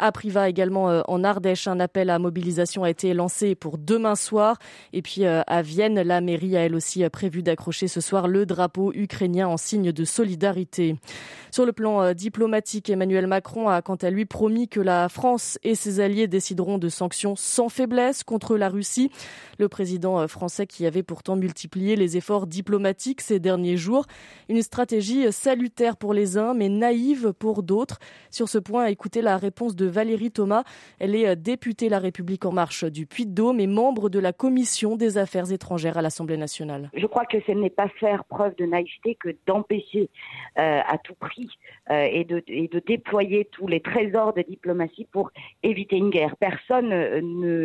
[0.00, 4.56] À Priva également en Ardèche, un appel à mobilisation a été lancé pour demain soir.
[4.92, 8.92] Et puis à Vienne, la mairie a elle aussi prévu d'accrocher ce soir le drapeau
[8.94, 10.94] ukrainien en signe de solidarité.
[11.50, 15.74] Sur le plan diplomatique, Emmanuel Macron a quant à lui promis que la France et
[15.74, 19.10] ses alliés décideront de sanctions sans faiblesse contre la Russie.
[19.58, 24.06] Le président français qui avait pourtant multiplié les efforts diplomatiques ces derniers jours.
[24.48, 27.98] Une stratégie salutaire pour les uns, mais naïve pour d'autres.
[28.30, 30.64] Sur ce point, écoutez la réponse de Valérie Thomas.
[30.98, 34.96] Elle est euh, députée La République en marche du Puy-de-Dôme et membre de la commission
[34.96, 36.90] des affaires étrangères à l'Assemblée nationale.
[36.94, 40.10] Je crois que ce n'est pas faire preuve de naïveté que d'empêcher
[40.58, 41.48] euh, à tout prix
[41.90, 42.42] euh, et, de,
[42.86, 45.30] déployer tous les trésors de diplomatie pour
[45.62, 46.36] éviter une guerre.
[46.36, 46.90] Personne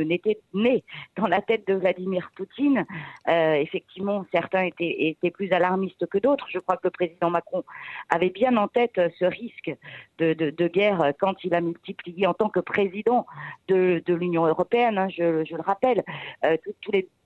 [0.05, 0.83] n'était né
[1.17, 2.85] dans la tête de Vladimir Poutine.
[3.27, 6.47] Euh, effectivement, certains étaient, plus alarmistes que d'autres.
[6.49, 7.63] Je crois que le président Macron
[8.09, 9.75] avait bien en tête ce risque
[10.19, 13.25] de, guerre quand il a multiplié en tant que président
[13.67, 14.97] de, l'Union européenne.
[14.97, 15.23] Hein, je,
[15.55, 16.03] le rappelle,
[16.45, 16.57] euh,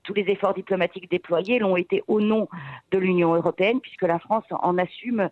[0.08, 2.48] tous les efforts diplomatiques déployés l'ont été au nom
[2.90, 5.28] de l'Union européenne, puisque la France en assume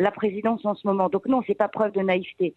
[0.00, 1.08] la présidence en ce moment.
[1.08, 2.54] Donc non, c'est pas preuve de naïveté.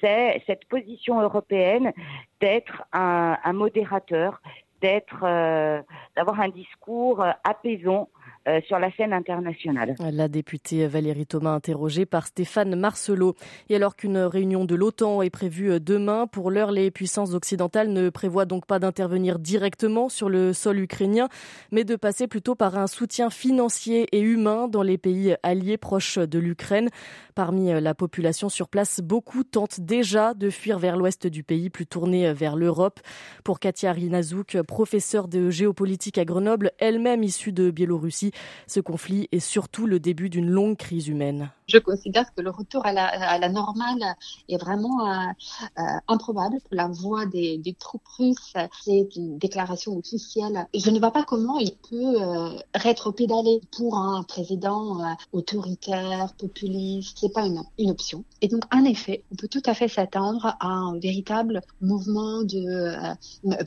[0.00, 1.92] C'est cette position européenne
[2.40, 4.40] d'être un, modérateur,
[4.80, 5.82] d'être, euh,
[6.16, 8.08] d'avoir un discours apaisant
[8.46, 9.94] euh, sur la scène internationale.
[10.12, 13.34] La députée Valérie Thomas interrogée par Stéphane Marcelot.
[13.68, 18.10] Et alors qu'une réunion de l'OTAN est prévue demain, pour l'heure, les puissances occidentales ne
[18.10, 21.28] prévoient donc pas d'intervenir directement sur le sol ukrainien,
[21.72, 26.18] mais de passer plutôt par un soutien financier et humain dans les pays alliés proches
[26.18, 26.88] de l'Ukraine.
[27.34, 31.86] Parmi la population sur place, beaucoup tentent déjà de fuir vers l'ouest du pays, plus
[31.86, 33.00] tournés vers l'Europe.
[33.44, 38.32] Pour Katia Rinazouk, professeure de géopolitique à Grenoble, elle-même issue de Biélorussie,
[38.66, 41.50] ce conflit est surtout le début d'une longue crise humaine.
[41.68, 44.16] Je considère que le retour à la, à normale
[44.48, 45.26] est vraiment euh,
[45.78, 48.54] euh, improbable la voix des, troupes russes.
[48.82, 50.66] C'est une déclaration officielle.
[50.74, 57.18] Je ne vois pas comment il peut euh, rétropédaler pour un président euh, autoritaire, populiste.
[57.20, 58.24] C'est pas une, option.
[58.40, 62.96] Et donc, en effet, on peut tout à fait s'attendre à un véritable mouvement de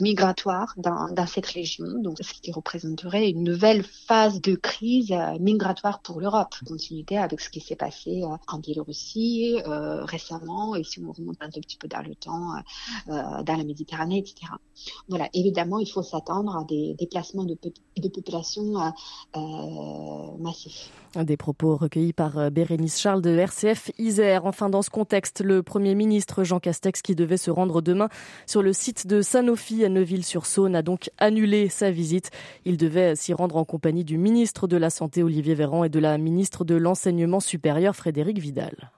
[0.02, 1.86] migratoire dans, dans cette région.
[2.02, 6.56] Donc, ce qui représenterait une nouvelle phase de crise euh, migratoire pour l'Europe.
[6.66, 11.38] Continuité avec ce qui s'est passé passé en Biélorussie euh, récemment, et si on remonte
[11.42, 12.54] un tout petit peu dans le temps,
[13.08, 14.52] euh, dans la Méditerranée, etc.
[15.08, 17.58] Voilà, évidemment, il faut s'attendre à des déplacements de,
[17.98, 18.76] de population
[19.36, 19.40] euh,
[20.40, 20.92] massifs.
[21.16, 24.46] Des propos recueillis par Bérénice Charles de RCF Isère.
[24.46, 28.10] Enfin, dans ce contexte, le Premier ministre Jean Castex, qui devait se rendre demain
[28.46, 32.30] sur le site de Sanofi à Neuville-sur-Saône, a donc annulé sa visite.
[32.66, 36.00] Il devait s'y rendre en compagnie du ministre de la Santé Olivier Véran et de
[36.00, 38.92] la ministre de l'Enseignement supérieur Frédéric Vidal.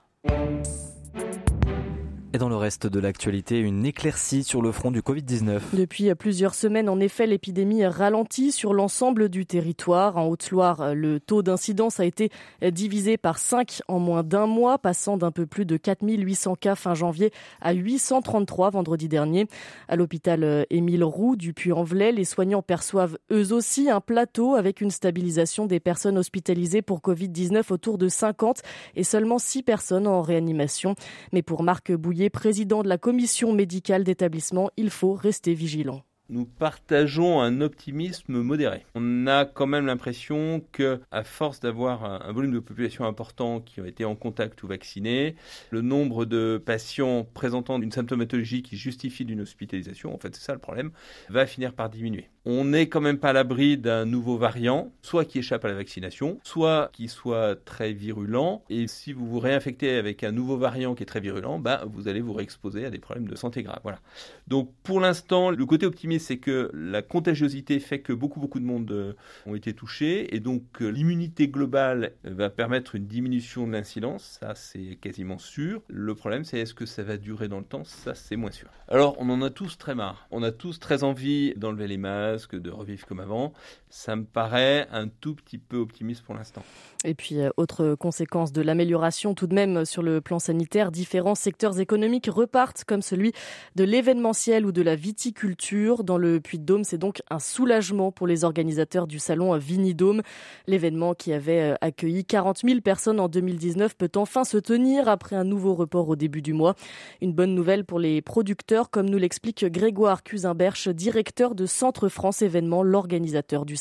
[2.34, 5.60] Et dans le reste de l'actualité, une éclaircie sur le front du Covid-19.
[5.74, 10.16] Depuis plusieurs semaines, en effet, l'épidémie ralentit sur l'ensemble du territoire.
[10.16, 12.30] En Haute-Loire, le taux d'incidence a été
[12.62, 16.94] divisé par 5 en moins d'un mois, passant d'un peu plus de 4800 cas fin
[16.94, 19.46] janvier à 833 vendredi dernier.
[19.88, 24.90] À l'hôpital Émile Roux du Puy-en-Velay, les soignants perçoivent eux aussi un plateau avec une
[24.90, 28.62] stabilisation des personnes hospitalisées pour Covid-19 autour de 50
[28.96, 30.94] et seulement 6 personnes en réanimation.
[31.34, 36.46] Mais pour Marc Bouillet, président de la commission médicale d'établissement, il faut rester vigilant nous
[36.46, 38.84] partageons un optimisme modéré.
[38.94, 43.80] On a quand même l'impression que, à force d'avoir un, volume de population important qui
[43.80, 45.36] ont été en contact ou vaccinés,
[45.70, 50.54] le nombre de patients présentant une symptomatologie qui justifie d'une hospitalisation, en fait c'est ça
[50.54, 50.92] le problème,
[51.28, 52.28] va finir par diminuer.
[52.44, 55.74] On n'est quand même pas à l'abri d'un nouveau variant, soit qui échappe à la
[55.74, 58.64] vaccination, soit qui soit très virulent.
[58.68, 62.08] Et si vous vous réinfectez avec un nouveau variant qui est très virulent, bah, vous
[62.08, 63.78] allez vous réexposer à des problèmes de santé graves.
[63.84, 64.00] Voilà.
[64.48, 68.64] Donc pour l'instant, le côté optimiste, c'est que la contagiosité fait que beaucoup, beaucoup de
[68.64, 69.12] monde euh,
[69.46, 70.34] ont été touchés.
[70.34, 74.38] Et donc euh, l'immunité globale va permettre une diminution de l'incidence.
[74.40, 75.82] Ça, c'est quasiment sûr.
[75.88, 77.84] Le problème, c'est est-ce que ça va durer dans le temps?
[77.84, 78.68] Ça, c'est moins sûr.
[78.88, 80.26] Alors, on en a tous très marre.
[80.30, 83.52] On a tous très envie d'enlever les masques que de revivre comme avant.
[83.94, 86.62] Ça me paraît un tout petit peu optimiste pour l'instant.
[87.04, 91.34] Et puis, euh, autre conséquence de l'amélioration tout de même sur le plan sanitaire, différents
[91.34, 93.32] secteurs économiques repartent comme celui
[93.76, 96.04] de l'événementiel ou de la viticulture.
[96.04, 100.22] Dans le Puy-de-Dôme, c'est donc un soulagement pour les organisateurs du salon Vinidôme.
[100.66, 105.36] L'événement qui avait euh, accueilli 40 000 personnes en 2019 peut enfin se tenir après
[105.36, 106.76] un nouveau report au début du mois.
[107.20, 112.40] Une bonne nouvelle pour les producteurs, comme nous l'explique Grégoire Cusimberche, directeur de Centre France
[112.40, 113.76] Événements, l'organisateur du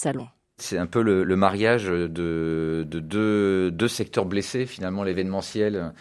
[0.57, 5.93] C'est un peu le, le mariage de, de deux, secteurs blessés, finalement, l'événementiel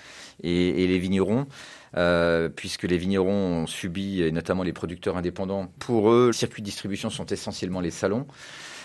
[0.42, 1.46] et, et, les vignerons.
[1.96, 6.62] Euh, puisque les vignerons ont subi, et notamment les producteurs indépendants, pour eux, les circuits
[6.62, 8.26] de distribution sont essentiellement les salons.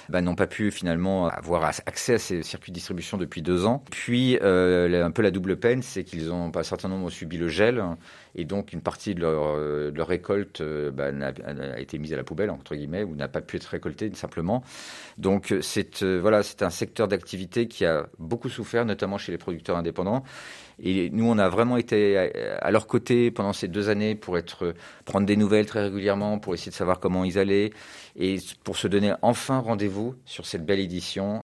[0.10, 3.84] Ben, n'ont pas pu finalement avoir accès à ces circuits de distribution depuis deux ans.
[3.92, 7.38] Puis euh, un peu la double peine, c'est qu'ils ont un certain nombre ont subi
[7.38, 7.84] le gel
[8.36, 11.32] et donc une partie de leur, de leur récolte ben, a,
[11.76, 14.64] a, été mise à la poubelle entre guillemets ou n'a pas pu être récoltée simplement.
[15.18, 19.38] Donc c'est euh, voilà c'est un secteur d'activité qui a beaucoup souffert, notamment chez les
[19.38, 20.24] producteurs indépendants.
[20.80, 22.18] Et nous, on a vraiment été
[22.62, 24.74] à leur côté pendant ces deux années pour être,
[25.06, 27.72] prendre des nouvelles très régulièrement, pour essayer de savoir comment ils allaient.
[28.16, 31.42] Et pour se donner enfin rendez-vous sur cette belle édition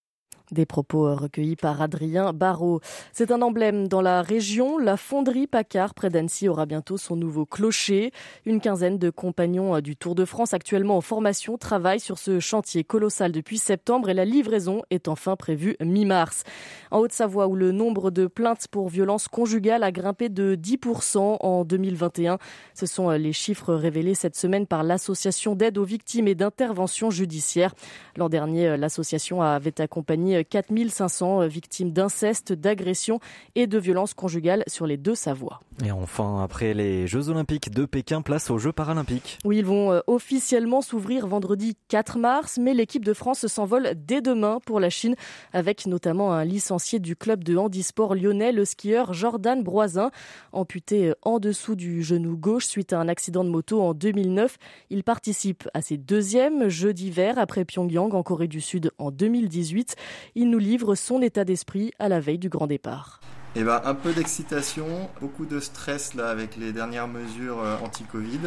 [0.52, 2.82] Des propos euh, recueillis par Adrien Barrault.
[3.14, 4.78] C'est un emblème dans la région.
[4.78, 8.12] La fonderie Paccard près d'Annecy aura bientôt son nouveau clocher.
[8.46, 12.42] Une quinzaine de compagnons euh, du Tour de France actuellement en formation travaillent sur ce
[12.42, 16.44] chantier colossal depuis septembre et la livraison est enfin prévue mi-mars.
[16.92, 21.64] En Haute-Savoie où le nombre de plaintes pour violences conjugales a grimpé de 10% en
[21.64, 22.40] 2021.
[22.74, 27.10] Ce sont euh, les chiffres révélés cette semaine par l'association d'aide aux victimes et d'intervention
[27.10, 27.74] judiciaire.
[28.18, 33.20] L'an dernier, l'association avait accompagné 4500 victimes d'inceste, d'agression
[33.56, 35.60] et de violences conjugales sur les deux Savoies.
[35.84, 39.40] Et enfin, après les Jeux Olympiques de Pékin, place aux Jeux Paralympiques.
[39.46, 44.22] Oui, ils vont euh, officiellement s'ouvrir vendredi 4 mars, mais l'équipe de France s'envole dès
[44.22, 45.16] demain pour la Chine,
[45.54, 50.12] avec notamment un licencié du club de handisport lyonnais, le skieur Jordan Broisin,
[50.52, 54.58] amputé euh, en dessous du genou gauche suite à un accident de moto en 2009.
[54.90, 59.96] Il participe à ses deuxièmes Jeux d'hiver après Pyongyang en Corée du Sud en 2018.
[60.34, 63.20] Il nous livre son état d'esprit à la veille du grand départ.
[63.56, 68.40] Eh ben, un peu d'excitation, beaucoup de stress là avec les dernières mesures euh, anti-Covid,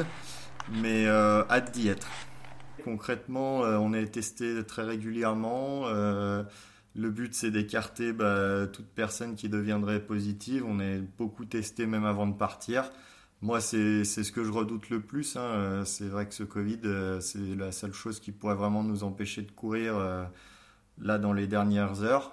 [0.80, 2.08] mais euh, hâte d'y être.
[2.84, 5.88] Concrètement, euh, on est testé très régulièrement.
[5.90, 10.64] le but, c'est d'écarter bah, toute personne qui deviendrait positive.
[10.66, 12.90] On est beaucoup testé même avant de partir.
[13.42, 15.36] Moi, c'est ce que je redoute le plus.
[15.36, 15.82] Hein.
[15.84, 16.80] C'est vrai que ce Covid,
[17.20, 19.96] c'est la seule chose qui pourrait vraiment nous empêcher de courir
[20.98, 22.32] là dans les dernières heures.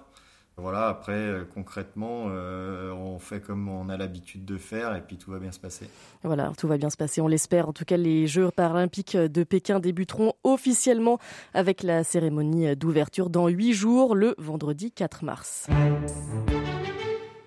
[0.58, 5.16] Voilà, après, euh, concrètement, euh, on fait comme on a l'habitude de faire et puis
[5.16, 5.88] tout va bien se passer.
[6.24, 7.68] Voilà, tout va bien se passer, on l'espère.
[7.68, 11.18] En tout cas, les Jeux paralympiques de Pékin débuteront officiellement
[11.54, 15.68] avec la cérémonie d'ouverture dans huit jours, le vendredi 4 mars.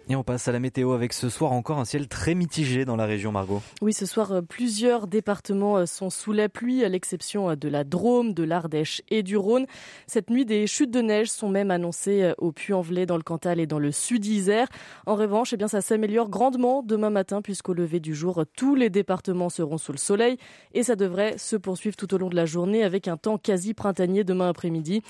[0.07, 2.95] Et on passe à la météo avec ce soir encore un ciel très mitigé dans
[2.95, 3.63] la région Margot.
[3.81, 7.67] Oui, ce soir, euh, plusieurs départements euh, sont sous la pluie, à l'exception euh, de
[7.67, 9.65] la Drôme, de l'Ardèche et du Rhône.
[10.05, 13.65] Cette nuit, des chutes de neige sont même annoncées au Puy-en-Velay, dans le Cantal et
[13.65, 14.67] dans le Sud-Isère.
[15.07, 18.91] En revanche, eh bien, ça s'améliore grandement demain matin, puisqu'au lever du jour, tous les
[18.91, 20.37] départements seront sous le soleil
[20.75, 23.73] et ça devrait se poursuivre tout au long de la journée avec un temps quasi
[23.73, 25.01] printanier demain après-midi.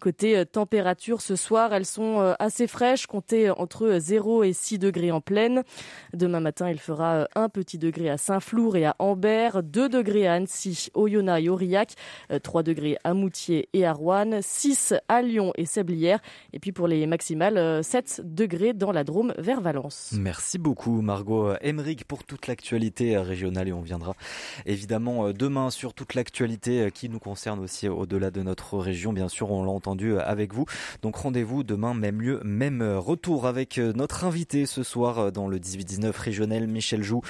[0.00, 5.20] Côté température, ce soir, elles sont assez fraîches, comptez entre 0 et 6 degrés en
[5.20, 5.62] pleine.
[6.12, 10.26] Demain matin, il fera 1 euh, petit degré à Saint-Flour et à Ambert, 2 degrés
[10.26, 11.94] à Annecy, Oyonnax et Aurillac,
[12.42, 16.20] 3 euh, degrés à Moutier et à Rouen, 6 à Lyon et Sablières.
[16.52, 20.12] Et puis pour les maximales, 7 euh, degrés dans la Drôme vers Valence.
[20.18, 24.14] Merci beaucoup Margot Emmerich pour toute l'actualité régionale et on viendra
[24.66, 29.12] évidemment demain sur toute l'actualité qui nous concerne aussi au-delà de notre région.
[29.12, 30.66] Bien sûr, on l'a entendu avec vous.
[31.02, 35.46] Donc rendez-vous demain, même lieu, même retour avec notre invité invité ce soir euh, dans
[35.46, 37.20] le 18-19 régional, Michel Joux,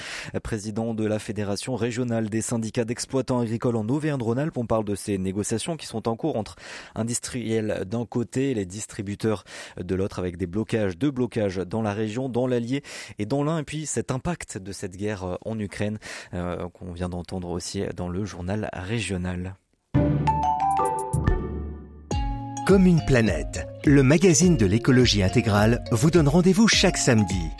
[0.41, 4.57] président de la Fédération régionale des syndicats d'exploitants agricoles en Auvergne-Rhône-Alpes.
[4.57, 6.55] On parle de ces négociations qui sont en cours entre
[6.95, 9.43] industriels d'un côté et les distributeurs
[9.77, 12.81] de l'autre avec des blocages, deux blocages dans la région, dans l'Allier
[13.19, 13.59] et dans l'un.
[13.59, 15.99] Et puis cet impact de cette guerre euh, en Ukraine
[16.33, 19.57] euh, qu'on vient d'entendre aussi dans le journal régional.
[22.65, 27.51] Comme une planète, le magazine de l'écologie intégrale vous donne rendez-vous chaque samedi.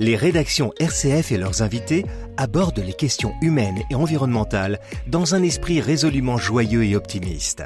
[0.00, 2.04] Les rédactions RCF et leurs invités
[2.36, 7.62] abordent les questions humaines et environnementales dans un esprit résolument joyeux et optimiste.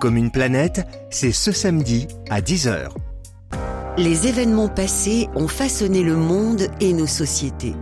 [0.00, 2.88] Comme une planète, c'est ce samedi à 10h.
[3.96, 7.76] Les événements passés ont façonné le monde et nos sociétés.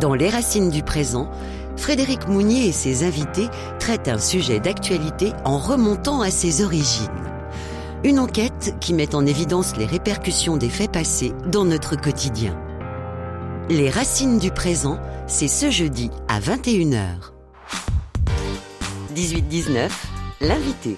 [0.00, 1.30] Dans Les racines du présent,
[1.76, 3.46] Frédéric Mounier et ses invités
[3.78, 7.25] traitent un sujet d'actualité en remontant à ses origines.
[8.04, 12.56] Une enquête qui met en évidence les répercussions des faits passés dans notre quotidien.
[13.68, 17.32] Les racines du présent, c'est ce jeudi à 21h.
[19.14, 19.90] 18-19,
[20.42, 20.94] l'invité.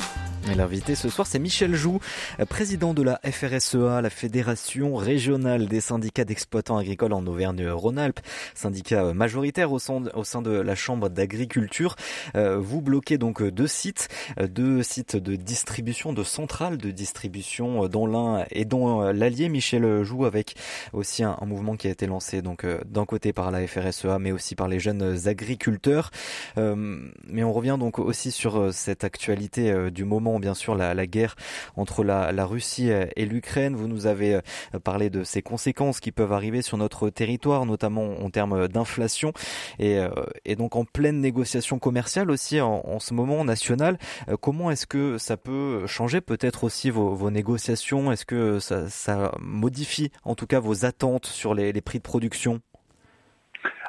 [0.46, 2.01] L'invité ce soir, c'est Michel Joux,
[2.48, 8.20] président de la FRSEA, la Fédération régionale des syndicats d'exploitants agricoles en Auvergne-Rhône-Alpes,
[8.55, 11.96] syndicat majoritaire au sein, de la Chambre d'agriculture.
[12.35, 14.09] Euh, vous bloquez donc deux sites,
[14.40, 19.48] deux sites de distribution, de centrales de distribution dans l'un et dans l'Allier.
[19.48, 20.55] Michel Joux avec
[20.92, 24.33] aussi un, mouvement qui a été lancé donc euh, d'un côté par la FRSEA, mais
[24.33, 26.11] aussi par les jeunes agriculteurs.
[26.57, 26.98] Euh,
[27.29, 31.34] mais on revient donc aussi sur cette actualité du moment bien sûr la, guerre
[31.76, 33.74] entre la, Russie et l'Ukraine.
[33.74, 34.40] Vous nous avez euh,
[34.82, 39.32] parlé de ces conséquences qui peuvent arriver sur notre territoire, notamment en termes d'inflation
[39.78, 40.08] et, euh,
[40.56, 43.98] donc en pleine négociation commerciale aussi en, ce moment national.
[44.28, 48.10] Euh, comment est-ce que ça peut changer peut-être aussi vos, négociations?
[48.10, 52.60] Est-ce que ça, modifie en tout cas vos attentes sur les, prix de production?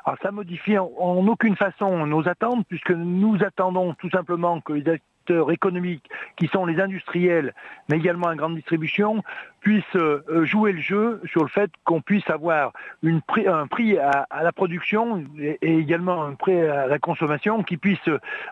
[0.06, 5.02] Alors ça modifie en, aucune façon nos attentes puisque nous attendons tout simplement que les
[5.30, 7.54] économiques qui sont les industriels,
[7.90, 9.24] mais également la grande distribution,
[9.62, 14.26] puissent euh, jouer le jeu sur le fait qu'on puisse avoir une un prix à,
[14.42, 18.00] la production et, également un prix à la consommation qui puisse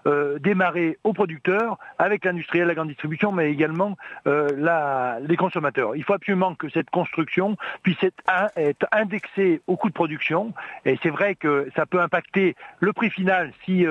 [0.05, 5.95] euh, démarrer aux producteurs avec l'industriel, la grande distribution, mais également euh, les consommateurs.
[5.95, 8.23] Il faut absolument que cette construction puisse être,
[8.55, 10.53] être indexée au coût de production
[10.85, 13.85] et c'est vrai que ça peut impacter le prix final si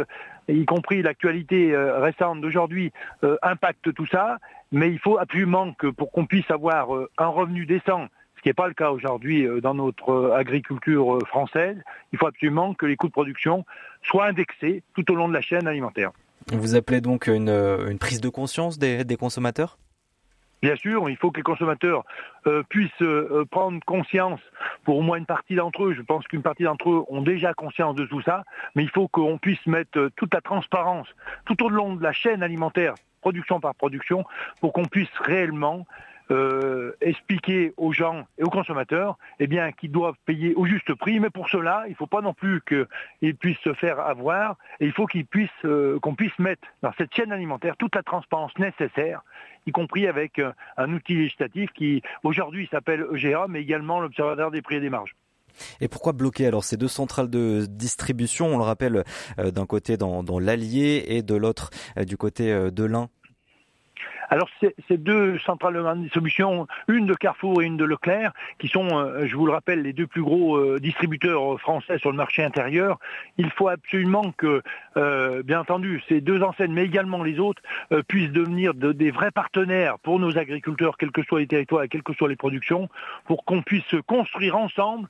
[0.54, 2.92] y compris l'actualité euh, récente d'aujourd'hui,
[3.24, 4.38] euh, impacte tout ça.
[4.72, 8.48] Mais il faut absolument que pour qu'on puisse avoir euh, un revenu décent, ce qui
[8.48, 11.76] n'est pas le cas aujourd'hui dans notre agriculture française,
[12.12, 13.64] il faut absolument que les coûts de production
[14.02, 16.10] soient indexés tout au long de la chaîne alimentaire.
[16.52, 19.78] Vous appelez donc une, prise de conscience des consommateurs?
[20.62, 22.04] Bien sûr, il faut que les consommateurs
[22.46, 24.40] euh, puissent euh, prendre conscience,
[24.84, 27.52] pour au moins une partie d'entre eux, je pense qu'une partie d'entre eux ont déjà
[27.52, 28.44] conscience de tout ça,
[28.74, 31.08] mais il faut qu'on puisse mettre euh, toute la transparence
[31.44, 34.24] tout au long de la chaîne alimentaire, production par production,
[34.60, 35.86] pour qu'on puisse réellement
[37.00, 39.48] expliquer aux gens et aux consommateurs eh
[39.78, 41.20] qu'ils doivent payer au juste prix.
[41.20, 44.86] Mais pour cela, il ne faut pas non plus qu'ils puissent se faire avoir et
[44.86, 45.50] il faut puissent,
[46.02, 49.22] qu'on puisse mettre dans cette chaîne alimentaire toute la transparence nécessaire
[49.66, 54.62] y compris avec euh, un outil législatif qui aujourd'hui s'appelle EGA, mais également l'Observatoire des
[54.62, 55.14] prix et des marges.
[55.80, 58.46] Et pourquoi bloquer alors ces deux centrales de distribution?
[58.46, 59.04] On le rappelle,
[59.38, 63.08] euh, d'un côté dans, l'Allier et de l'autre euh, du côté de l'Ain
[64.28, 68.88] alors ces deux centrales de distribution, une de Carrefour et une de Leclerc, qui sont,
[68.90, 72.42] euh, je vous le rappelle, les deux plus gros euh, distributeurs français sur le marché
[72.42, 72.98] intérieur,
[73.38, 74.62] il faut absolument que,
[74.96, 77.62] euh, bien entendu, ces deux enseignes, mais également les autres,
[78.08, 82.02] puissent devenir des vrais partenaires pour nos agriculteurs, quels que soient les territoires et quelles
[82.02, 82.88] que soient les productions,
[83.24, 85.08] pour qu'on puisse construire ensemble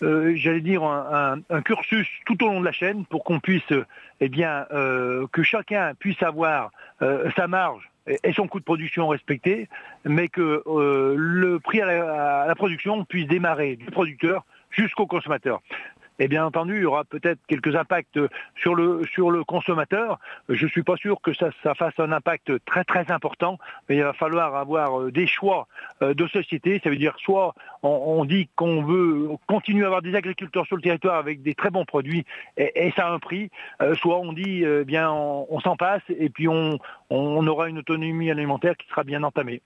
[0.00, 3.72] j'allais dire, un, cursus tout au long de la chaîne pour qu'on puisse,
[4.20, 6.70] eh bien, que chacun puisse avoir
[7.36, 9.68] sa marge et son coût de production respecté,
[10.04, 15.62] mais que euh, le prix à la, production puisse démarrer du producteur jusqu'au consommateur.
[16.18, 18.18] Et bien entendu, il y aura peut-être quelques impacts
[18.54, 20.20] sur le, consommateur.
[20.48, 23.58] Je ne suis pas sûr que ça, fasse un impact très très important,
[23.88, 25.66] mais il va falloir avoir euh, des choix
[26.02, 26.80] euh, de société.
[26.84, 30.82] Ça veut dire soit on, dit qu'on veut continuer à avoir des agriculteurs sur le
[30.82, 32.24] territoire avec des très bons produits
[32.56, 33.50] et, ça a un prix,
[33.82, 36.78] euh, soit on dit bien on, s'en passe et puis on,
[37.10, 39.60] aura une autonomie alimentaire qui sera bien entamée.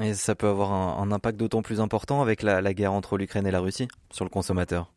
[0.00, 3.50] Et ça peut avoir un, impact d'autant plus important avec la guerre entre l'Ukraine et
[3.50, 4.90] la Russie sur le consommateur?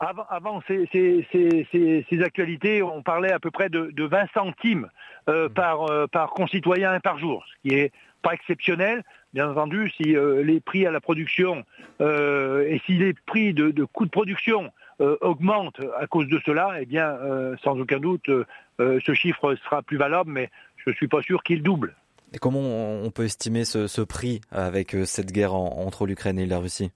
[0.00, 4.88] Avant, ces, actualités, on parlait à peu près de, 20 centimes
[5.28, 5.52] euh, mmh.
[5.52, 7.92] par, euh, par concitoyen et par jour, ce qui est
[8.22, 9.02] pas exceptionnel.
[9.34, 11.64] Bien entendu, si euh, les prix à la production
[12.00, 14.72] et si les prix de, de coûts de production
[15.20, 17.16] augmentent à cause de cela, eh bien,
[17.62, 18.30] sans aucun doute,
[18.78, 21.94] ce chiffre sera plus valable, mais je ne suis pas sûr qu'il double.
[22.32, 26.90] Et comment on peut estimer ce, prix avec cette guerre entre l'Ukraine et la Russie?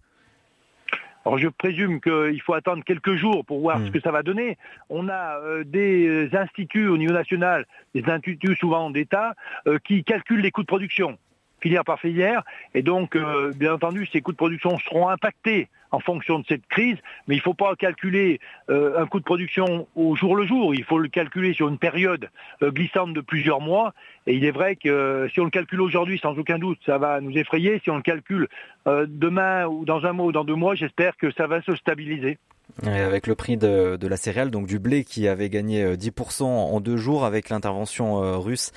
[1.24, 3.90] Alors je présume qu'il faut attendre quelques jours pour voir ce hmm.
[3.90, 4.58] que ça va donner.
[4.88, 9.34] On a euh, des instituts au niveau national, des instituts souvent d'État,
[9.66, 11.18] euh, qui calculent les coûts de production
[11.60, 12.42] filière par filière.
[12.74, 16.66] Et donc, euh, bien entendu, ces coûts de production seront impactés en fonction de cette
[16.66, 18.40] crise, mais il ne faut pas calculer
[18.70, 21.78] euh, un coût de production au jour le jour, il faut le calculer sur une
[21.78, 22.30] période
[22.62, 23.94] euh, glissante de plusieurs mois.
[24.26, 27.20] Et il est vrai que si on le calcule aujourd'hui, sans aucun doute, ça va
[27.20, 27.80] nous effrayer.
[27.82, 28.48] Si on le calcule
[28.86, 32.38] demain ou dans un mois ou dans deux mois, j'espère que ça va se stabiliser
[32.82, 36.80] avec le prix de, la céréale, donc du blé qui avait gagné 10% euh, en
[36.80, 38.72] deux jours avec l'intervention euh, russe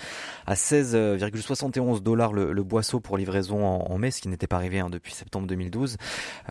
[0.46, 4.90] à 16,71 dollars le, boisseau pour livraison en, mai, ce qui n'était pas arrivé hein,
[4.90, 5.98] depuis septembre 2012.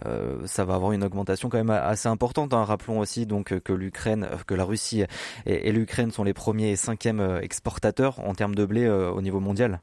[0.06, 2.54] Euh, ça va avoir une augmentation quand même assez importante.
[2.54, 2.64] Hein.
[2.64, 5.04] Rappelons aussi donc que l'Ukraine, que la Russie
[5.46, 9.80] et l'Ukraine sont les premiers et cinquièmes exportateurs en termes de blé au niveau mondial.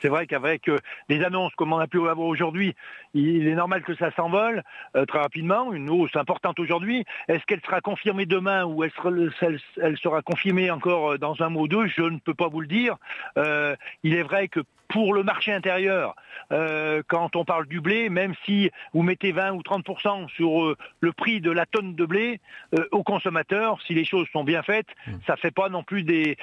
[0.00, 0.78] C'est vrai qu'avec euh,
[1.08, 2.74] des annonces comme on a pu avoir aujourd'hui,
[3.12, 4.62] il est normal que ça s'envole
[4.96, 7.04] euh, très rapidement, une hausse importante aujourd'hui.
[7.28, 11.68] Est-ce qu'elle sera confirmée demain ou elle sera, confirmée encore euh, dans un mois ou
[11.68, 11.86] deux?
[11.88, 12.96] Je ne peux pas vous le dire.
[13.36, 14.60] il est vrai que
[14.94, 16.14] pour le marché intérieur,
[16.52, 20.76] euh, quand on parle du blé, même si vous mettez 20 ou 30% sur euh,
[21.00, 22.40] le prix de la tonne de blé
[22.78, 25.12] euh, au consommateur, si les choses sont bien faites, mmh.
[25.26, 26.36] ça ne fait pas non plus des,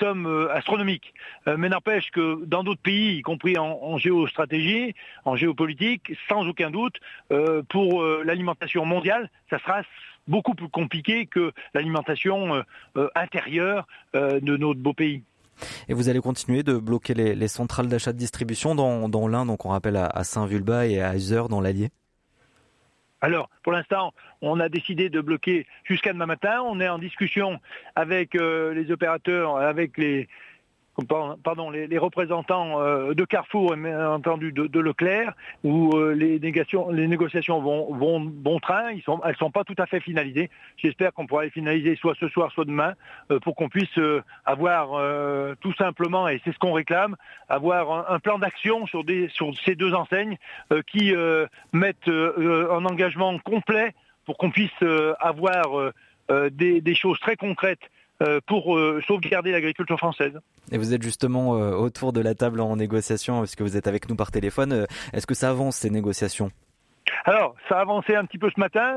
[0.00, 1.12] sommes astronomiques.
[1.46, 4.94] mais n'empêche que dans d'autres pays, y compris en, géostratégie,
[5.26, 6.98] en géopolitique, sans aucun doute,
[7.68, 9.82] pour l'alimentation mondiale, ça sera
[10.26, 12.64] beaucoup plus compliqué que l'alimentation
[13.14, 15.24] intérieure de notre beau pays.
[15.88, 19.70] Et vous allez continuer de bloquer les, centrales d'achat de distribution dans, l'Ain, donc on
[19.70, 21.90] rappelle à, Saint-Vulbas et à User dans l'Allier
[23.24, 26.60] alors, pour l'instant, on a décidé de bloquer jusqu'à demain matin.
[26.64, 27.60] On est en discussion
[27.94, 30.28] avec euh, les opérateurs, avec les,
[31.42, 35.32] pardon, les, représentants euh, de Carrefour et entendu de, Leclerc,
[35.64, 40.50] où euh, les, négociations, vont, bon train, elles ne sont pas tout à fait finalisées.
[40.76, 42.94] J'espère qu'on pourra les finaliser soit ce soir, soit demain,
[43.30, 43.98] euh, pour qu'on puisse
[44.44, 45.00] avoir
[45.60, 47.16] tout simplement, et c'est ce qu'on réclame,
[47.48, 49.02] avoir un, plan d'action sur,
[49.64, 50.36] ces deux enseignes
[50.86, 51.14] qui
[51.72, 54.70] mettent un engagement complet pour qu'on puisse
[55.20, 55.92] avoir
[56.28, 57.90] des choses très concrètes
[58.46, 60.38] pour euh, sauvegarder l'agriculture française.
[60.70, 64.08] Et vous êtes justement euh, autour de la table en négociation, puisque vous êtes avec
[64.08, 64.86] nous par téléphone.
[65.12, 66.50] Est-ce que ça avance ces négociations?
[67.24, 68.96] Alors, ça a avancé un petit peu ce matin.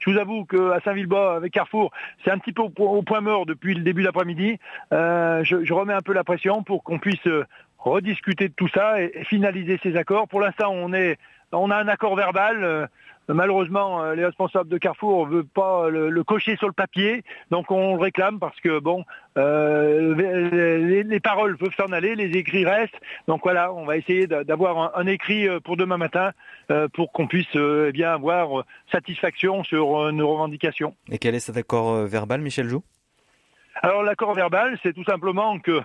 [0.00, 1.90] je vous avoue qu'à Saint-Vilbas, avec Carrefour,
[2.24, 4.58] c'est un petit peu au, point mort depuis le début de l'après-midi.
[4.90, 7.26] je, remets un peu la pression pour qu'on puisse
[7.78, 10.26] rediscuter de tout ça et, finaliser ces accords.
[10.26, 11.18] Pour l'instant, on est,
[11.52, 12.88] on a un accord verbal.
[13.32, 17.70] Malheureusement, euh, les responsables de Carrefour ne veulent pas le, cocher sur le papier, donc
[17.70, 19.04] on le réclame parce que bon,
[19.38, 22.98] euh, les, paroles peuvent s'en aller, les écrits restent.
[23.28, 26.32] Donc voilà, on va essayer d'avoir un, écrit euh, pour demain matin
[26.92, 30.94] pour qu'on puisse eh bien avoir satisfaction sur nos revendications.
[31.10, 32.84] Et quel est cet accord verbal, Michel Joux?
[33.82, 35.80] Alors l'accord verbal, c'est tout simplement que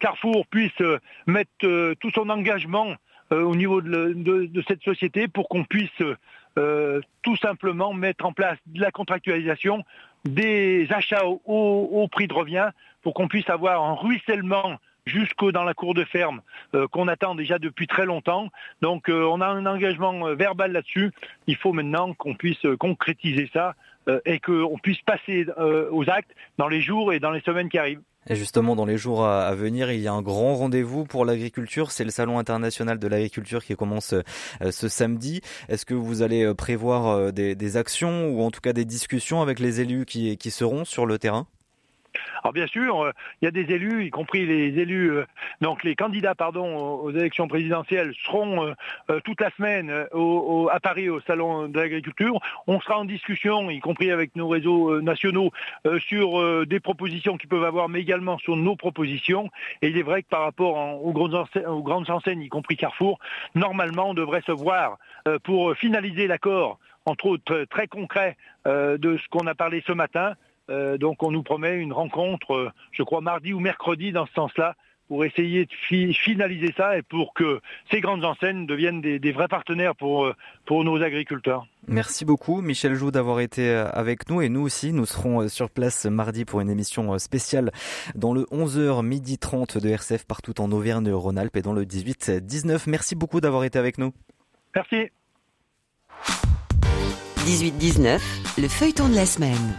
[0.00, 0.82] Carrefour puisse
[1.26, 2.96] mettre tout son engagement
[3.30, 6.02] au niveau de, cette société pour qu'on puisse
[6.60, 9.82] euh, tout simplement mettre en place la contractualisation
[10.26, 12.68] des achats au, prix de revient
[13.02, 16.42] pour qu'on puisse avoir un ruissellement jusqu'au dans la cour de ferme
[16.74, 18.48] euh, qu'on attend déjà depuis très longtemps.
[18.82, 21.12] Donc euh, on a un engagement verbal là-dessus.
[21.46, 23.74] Il faut maintenant qu'on puisse concrétiser ça
[24.24, 25.46] et qu'on puisse passer
[25.92, 28.00] aux actes dans les jours et dans les semaines qui arrivent.
[28.28, 31.90] Et justement, dans les jours à venir, il y a un grand rendez-vous pour l'agriculture.
[31.90, 35.40] C'est le Salon international de l'agriculture qui commence euh, ce samedi.
[35.68, 39.40] Est-ce que vous allez euh, prévoir euh, des, actions ou en tout cas des discussions
[39.40, 41.46] avec les élus qui seront sur le terrain?
[42.42, 45.24] Alors bien sûr, euh, il y a des élus, y compris les élus, euh,
[45.60, 48.74] donc les candidats aux élections présidentielles seront
[49.10, 52.40] euh, toute la semaine à Paris au salon de l'agriculture.
[52.66, 55.50] On sera en discussion, y compris avec nos réseaux nationaux,
[55.98, 59.48] sur des propositions qu'ils peuvent avoir, mais également sur nos propositions.
[59.82, 63.18] Et il est vrai que par rapport aux grandes enseignes, y compris Carrefour,
[63.54, 64.98] normalement on devrait se voir
[65.42, 70.34] pour finaliser l'accord entre autres très concret de ce qu'on a parlé ce matin,
[70.70, 74.32] euh, donc on nous promet une rencontre, euh, je crois mardi ou mercredi dans ce
[74.34, 74.76] sens-là,
[75.08, 77.60] pour essayer de finaliser ça et pour que
[77.90, 81.66] ces grandes enseignes deviennent des, vrais partenaires pour, euh, pour nos agriculteurs.
[81.88, 86.06] Merci beaucoup Michel Joux d'avoir été avec nous et nous aussi nous serons sur place
[86.06, 87.72] mardi pour une émission spéciale
[88.14, 92.84] dans le 11h midi 30 de RCF partout en Auvergne-Rhône-Alpes et dans le 18-19.
[92.86, 94.12] Merci beaucoup d'avoir été avec nous.
[94.76, 95.10] Merci.
[97.46, 98.20] 18-19,
[98.58, 99.74] le feuilleton de la semaine.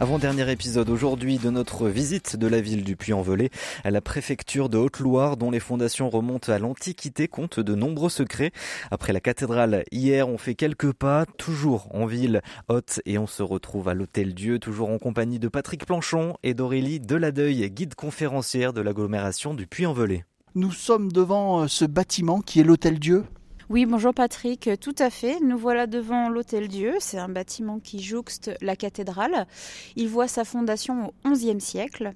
[0.00, 3.50] Avant-dernier épisode aujourd'hui de notre visite de la ville du Puy-en-Velay.
[3.84, 8.52] La préfecture de Haute-Loire, dont les fondations remontent à l'Antiquité, compte de nombreux secrets.
[8.92, 13.42] Après la cathédrale, hier, on fait quelques pas, toujours en ville haute, et on se
[13.42, 18.72] retrouve à l'Hôtel Dieu, toujours en compagnie de Patrick Planchon et d'Aurélie Deladeuil, guide conférencière
[18.72, 20.24] de l'agglomération du Puy-en-Velay.
[20.54, 23.24] Nous sommes devant euh, ce bâtiment qui est l'Hôtel Dieu.
[23.70, 25.40] Oui, bonjour Patrick, tout à fait.
[25.40, 26.94] Nous voilà devant l'Hôtel Dieu.
[27.00, 29.46] C'est un bâtiment qui jouxte la cathédrale.
[29.94, 32.14] Il voit sa fondation au XIe siècle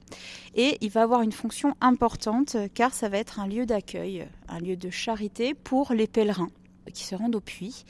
[0.54, 4.60] et il va avoir une fonction importante car ça va être un lieu d'accueil, un
[4.60, 6.48] lieu de charité pour les pèlerins
[6.94, 7.84] qui se rendent au puits.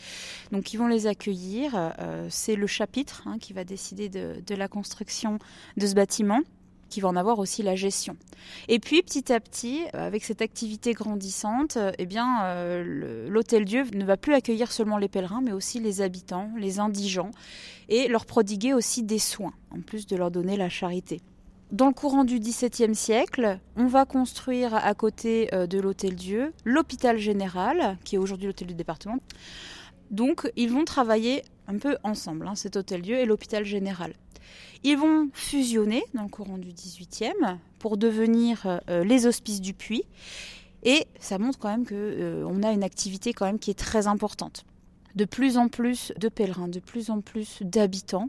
[0.51, 1.93] Donc ils vont les accueillir.
[2.01, 5.39] Euh, c'est le chapitre hein, qui va décider de la construction
[5.77, 6.41] de ce bâtiment
[6.93, 8.17] qui va en avoir aussi la gestion.
[8.69, 13.65] Et puis petit à petit, euh, avec cette activité grandissante, euh, eh bien euh, l'hôtel
[13.65, 17.31] Dieu ne va plus accueillir seulement les pèlerins, mais aussi les habitants, les indigents,
[17.89, 21.23] et leur prodiguer aussi des soins, en plus de leur donner la charité.
[21.71, 27.17] Dans le courant du XVIIe siècle, on va construire à côté de l'Hôtel Dieu l'hôpital
[27.17, 29.17] général, qui est aujourd'hui l'hôtel du département.
[30.11, 34.15] Donc, ils vont travailler un peu ensemble, hein, cet Hôtel Dieu et l'hôpital général.
[34.85, 40.05] Ils vont fusionner dans le courant du 18e pour devenir euh, les hospices du puits.
[40.83, 44.09] Et ça montre quand même qu'on euh, a une activité quand même qui est très
[44.09, 44.65] importante.
[45.15, 48.29] De plus en plus de pèlerins, de plus en plus d'habitants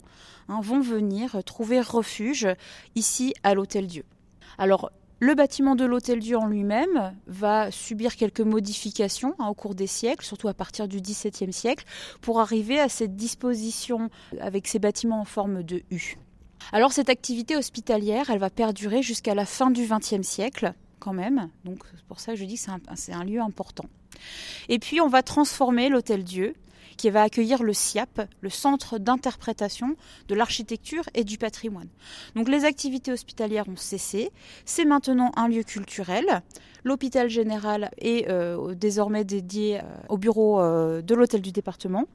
[0.49, 2.47] hein, vont venir trouver refuge
[2.95, 4.03] ici à l'Hôtel Dieu.
[4.57, 9.75] Alors le bâtiment de l'Hôtel Dieu en lui-même va subir quelques modifications hein, au cours
[9.75, 11.85] des siècles, surtout à partir du XVIIe siècle,
[12.21, 14.09] pour arriver à cette disposition
[14.41, 16.17] avec ces bâtiments en forme de U.
[16.71, 21.49] Alors cette activité hospitalière, elle va perdurer jusqu'à la fin du XXe siècle quand même,
[21.65, 22.61] donc c'est pour ça que je dis que
[22.95, 23.85] c'est un, un lieu important.
[24.69, 26.55] Et puis on va transformer l'Hôtel Dieu
[26.97, 29.95] qui va accueillir le SIAP, le Centre d'interprétation
[30.27, 31.89] de l'architecture et du patrimoine.
[32.35, 34.31] Donc les activités hospitalières ont cessé,
[34.65, 36.41] c'est maintenant un lieu culturel.
[36.83, 42.05] L'hôpital général est euh, désormais dédié euh, au bureau euh, de l'hôtel du département.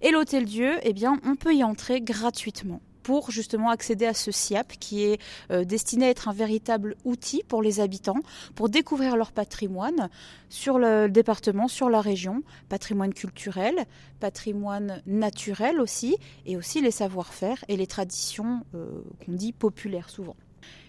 [0.00, 4.30] Et l'hôtel Dieu, eh bien, on peut y entrer gratuitement pour justement accéder à ce
[4.30, 8.20] SIAP qui est euh, destiné à être un véritable outil pour les habitants,
[8.54, 10.08] pour découvrir leur patrimoine
[10.48, 13.84] sur le département, sur la région, patrimoine culturel,
[14.20, 20.36] patrimoine naturel aussi, et aussi les savoir-faire et les traditions euh, qu'on dit populaires souvent.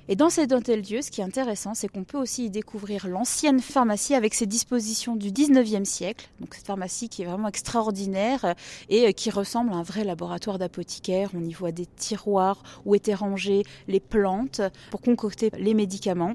[0.10, 3.62] Et dans cet hôtel-dieu, ce qui est intéressant, c'est qu'on peut aussi y découvrir l'ancienne
[3.62, 6.30] pharmacie avec ses dispositions du 19e siècle.
[6.42, 8.54] Donc cette pharmacie qui est vraiment extraordinaire euh,
[8.90, 11.30] et euh, qui ressemble à un vrai laboratoire d'apothicaire.
[11.34, 16.34] On y voit des tiroirs où étaient rangées les plantes pour concocter les médicaments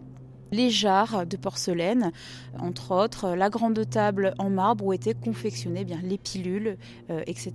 [0.51, 2.11] les jarres de porcelaine,
[2.59, 6.79] entre autres, la grande table en marbre où étaient confectionnées bien les pilules,
[7.11, 7.53] euh, etc.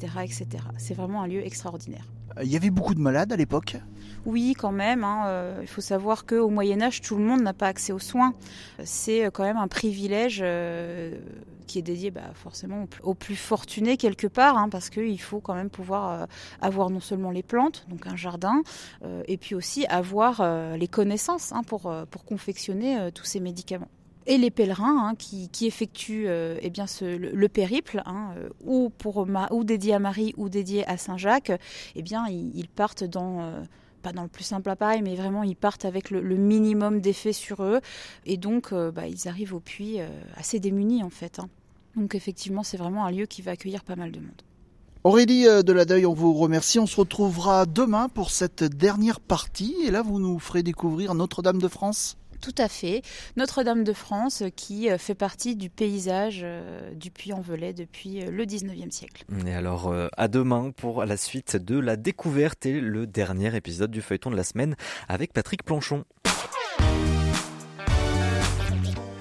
[0.78, 2.06] C'est vraiment un lieu extraordinaire.
[2.42, 3.78] Il y avait beaucoup de malades à l'époque
[4.26, 5.04] Oui, quand même.
[5.04, 5.26] Hein.
[5.28, 8.34] Euh, il faut savoir qu'au Moyen Âge, tout le monde n'a pas accès aux soins.
[8.84, 11.16] C'est euh, quand même un privilège euh,
[11.68, 15.54] qui est dédié bah, forcément aux plus fortunés quelque part, hein, parce qu'il faut quand
[15.54, 16.28] même pouvoir
[16.62, 18.62] avoir non seulement les plantes, donc un jardin,
[19.28, 20.44] et puis aussi avoir
[20.76, 23.88] les connaissances hein, pour, pour confectionner tous ces médicaments
[24.26, 29.64] et les pèlerins hein, qui, effectuent eh bien le, périple, hein, euh, ou, pour, ou
[29.64, 31.52] dédié à Marie ou dédié à Saint-Jacques,
[31.96, 33.62] eh bien ils, partent dans euh,
[34.02, 37.64] pas dans le plus simple appareil, mais vraiment ils partent avec le, minimum d'effet sur
[37.64, 37.82] eux,
[38.26, 40.00] et donc euh, bah, ils arrivent au puits
[40.36, 41.40] assez démunis en fait.
[41.40, 41.50] Hein.
[41.96, 44.42] Donc effectivement c'est vraiment un lieu qui va accueillir pas mal de monde.
[45.06, 46.80] Aurélie de la Deuil, on vous remercie.
[46.80, 49.76] On se retrouvera demain pour cette dernière partie.
[49.86, 52.16] Et là, vous nous ferez découvrir Notre-Dame de France.
[52.44, 53.04] Tout à fait.
[53.38, 58.44] Notre-Dame de France euh, qui euh, fait partie du paysage euh, du Puy-en-Velay depuis le
[58.44, 59.24] 19e siècle.
[59.48, 64.02] Et alors, à demain pour la suite de la découverte et le dernier épisode du
[64.02, 64.76] feuilleton de la semaine
[65.08, 66.04] avec Patrick Planchon.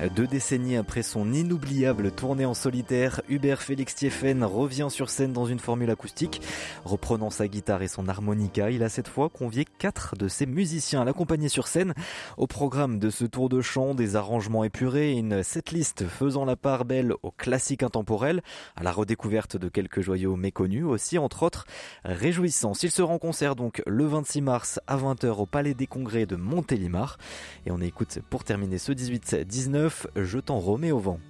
[0.08, 5.46] Deux décennies après son inoubliable tournée en solitaire, Hubert Félix Thieffen revient sur scène dans
[5.46, 6.42] une formule acoustique.
[6.84, 11.02] Reprenant sa guitare et son harmonica, il a cette fois convié quatre de ses musiciens
[11.02, 11.94] à l'accompagner sur scène.
[12.36, 16.84] Au programme de ce tour de chant, des arrangements épurés une setlist faisant la part
[16.84, 18.42] belle aux classiques intemporels,
[18.74, 21.64] à la redécouverte de quelques joyaux méconnus aussi, entre autres.
[22.04, 26.26] Réjouissance, il sera en concert donc le 26 mars à 20h au Palais des Congrès
[26.26, 27.18] de Montélimar.
[27.66, 31.20] Et on écoute pour terminer ce 18-19 je t'en remets au vent.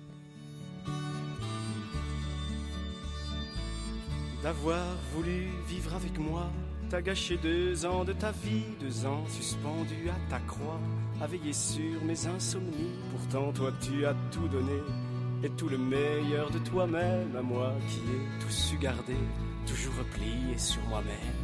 [4.42, 4.84] D'avoir
[5.14, 6.50] voulu vivre avec moi,
[6.90, 10.80] t'as gâché deux ans de ta vie, deux ans suspendus à ta croix,
[11.20, 12.98] à veiller sur mes insomnies.
[13.12, 14.80] Pourtant, toi, tu as tout donné,
[15.44, 19.16] et tout le meilleur de toi-même, à moi qui ai tout su garder,
[19.66, 21.38] toujours replié sur moi-même.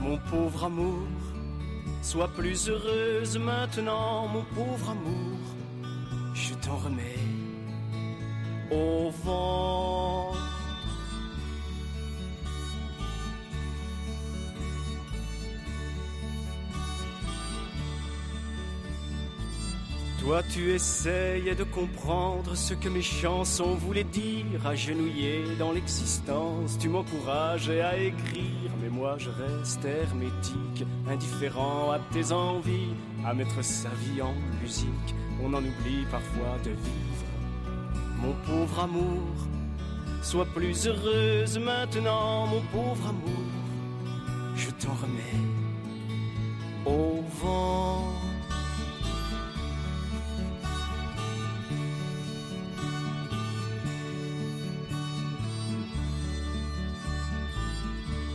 [0.00, 1.06] Mon pauvre amour,
[2.02, 5.55] sois plus heureuse maintenant, mon pauvre amour
[6.36, 7.18] je t'en remets
[8.70, 10.32] au vent.
[20.20, 26.88] Toi tu essayes de comprendre ce que mes chansons voulaient dire, agenouillé dans l'existence, tu
[26.88, 33.88] m'encourages à écrire, mais moi je reste hermétique, indifférent à tes envies, à mettre sa
[33.88, 37.26] vie en musique on en oublie parfois de vivre.
[38.18, 39.34] Mon pauvre amour,
[40.22, 43.46] sois plus heureuse maintenant, mon pauvre amour,
[44.56, 45.46] je t'en remets
[46.86, 48.12] au vent.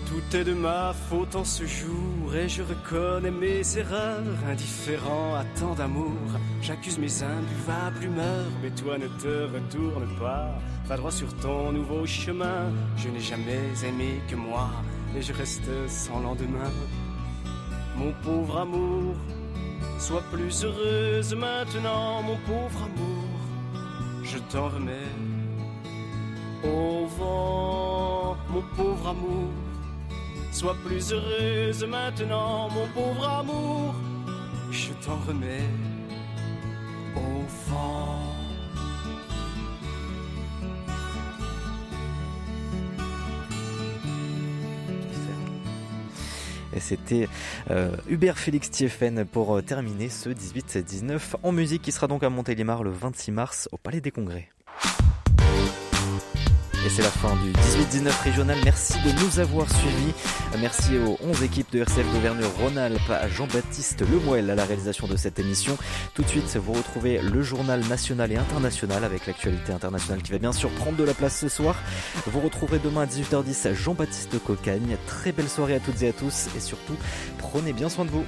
[0.08, 4.24] Tout est de ma faute en ce jour et je reconnais mes erreurs.
[4.50, 6.18] Indifférent à tant d'amour,
[6.62, 8.52] j'accuse mes imbuvables humeurs.
[8.62, 10.50] Mais toi ne te retourne pas,
[10.88, 12.72] va droit sur ton nouveau chemin.
[12.98, 14.70] Je n'ai jamais aimé que moi
[15.16, 16.72] et je reste sans lendemain.
[17.96, 19.16] Mon pauvre amour,
[20.00, 24.24] sois plus heureuse maintenant, mon pauvre amour.
[24.24, 25.12] Je t'en remets
[26.64, 29.50] au vent, mon pauvre amour.
[30.62, 33.96] Sois plus heureuse maintenant, mon pauvre amour.
[34.70, 35.68] Je t'en remets
[37.16, 38.20] au vent.
[46.76, 47.28] Et c'était
[47.72, 52.30] euh, Hubert Félix Thieffen pour euh, terminer ce 18-19 en musique qui sera donc à
[52.30, 54.48] Montélimar le 26 mars au Palais des Congrès.
[56.84, 58.58] Et c'est la fin du 18-19 régional.
[58.64, 60.14] Merci de nous avoir suivis.
[60.60, 65.38] Merci aux 11 équipes de RCF d'Auvergne-Rhône-Alpes, à Jean-Baptiste Lemoel à la réalisation de cette
[65.38, 65.78] émission.
[66.16, 70.40] Tout de suite, vous retrouvez le journal national et international avec l'actualité internationale qui va
[70.40, 71.76] bien sûr prendre de la place ce soir.
[72.26, 74.98] Vous retrouverez demain à 18h10 Jean-Baptiste Cocagne.
[75.06, 76.96] Très belle soirée à toutes et à tous et surtout,
[77.38, 78.26] prenez bien soin de vous.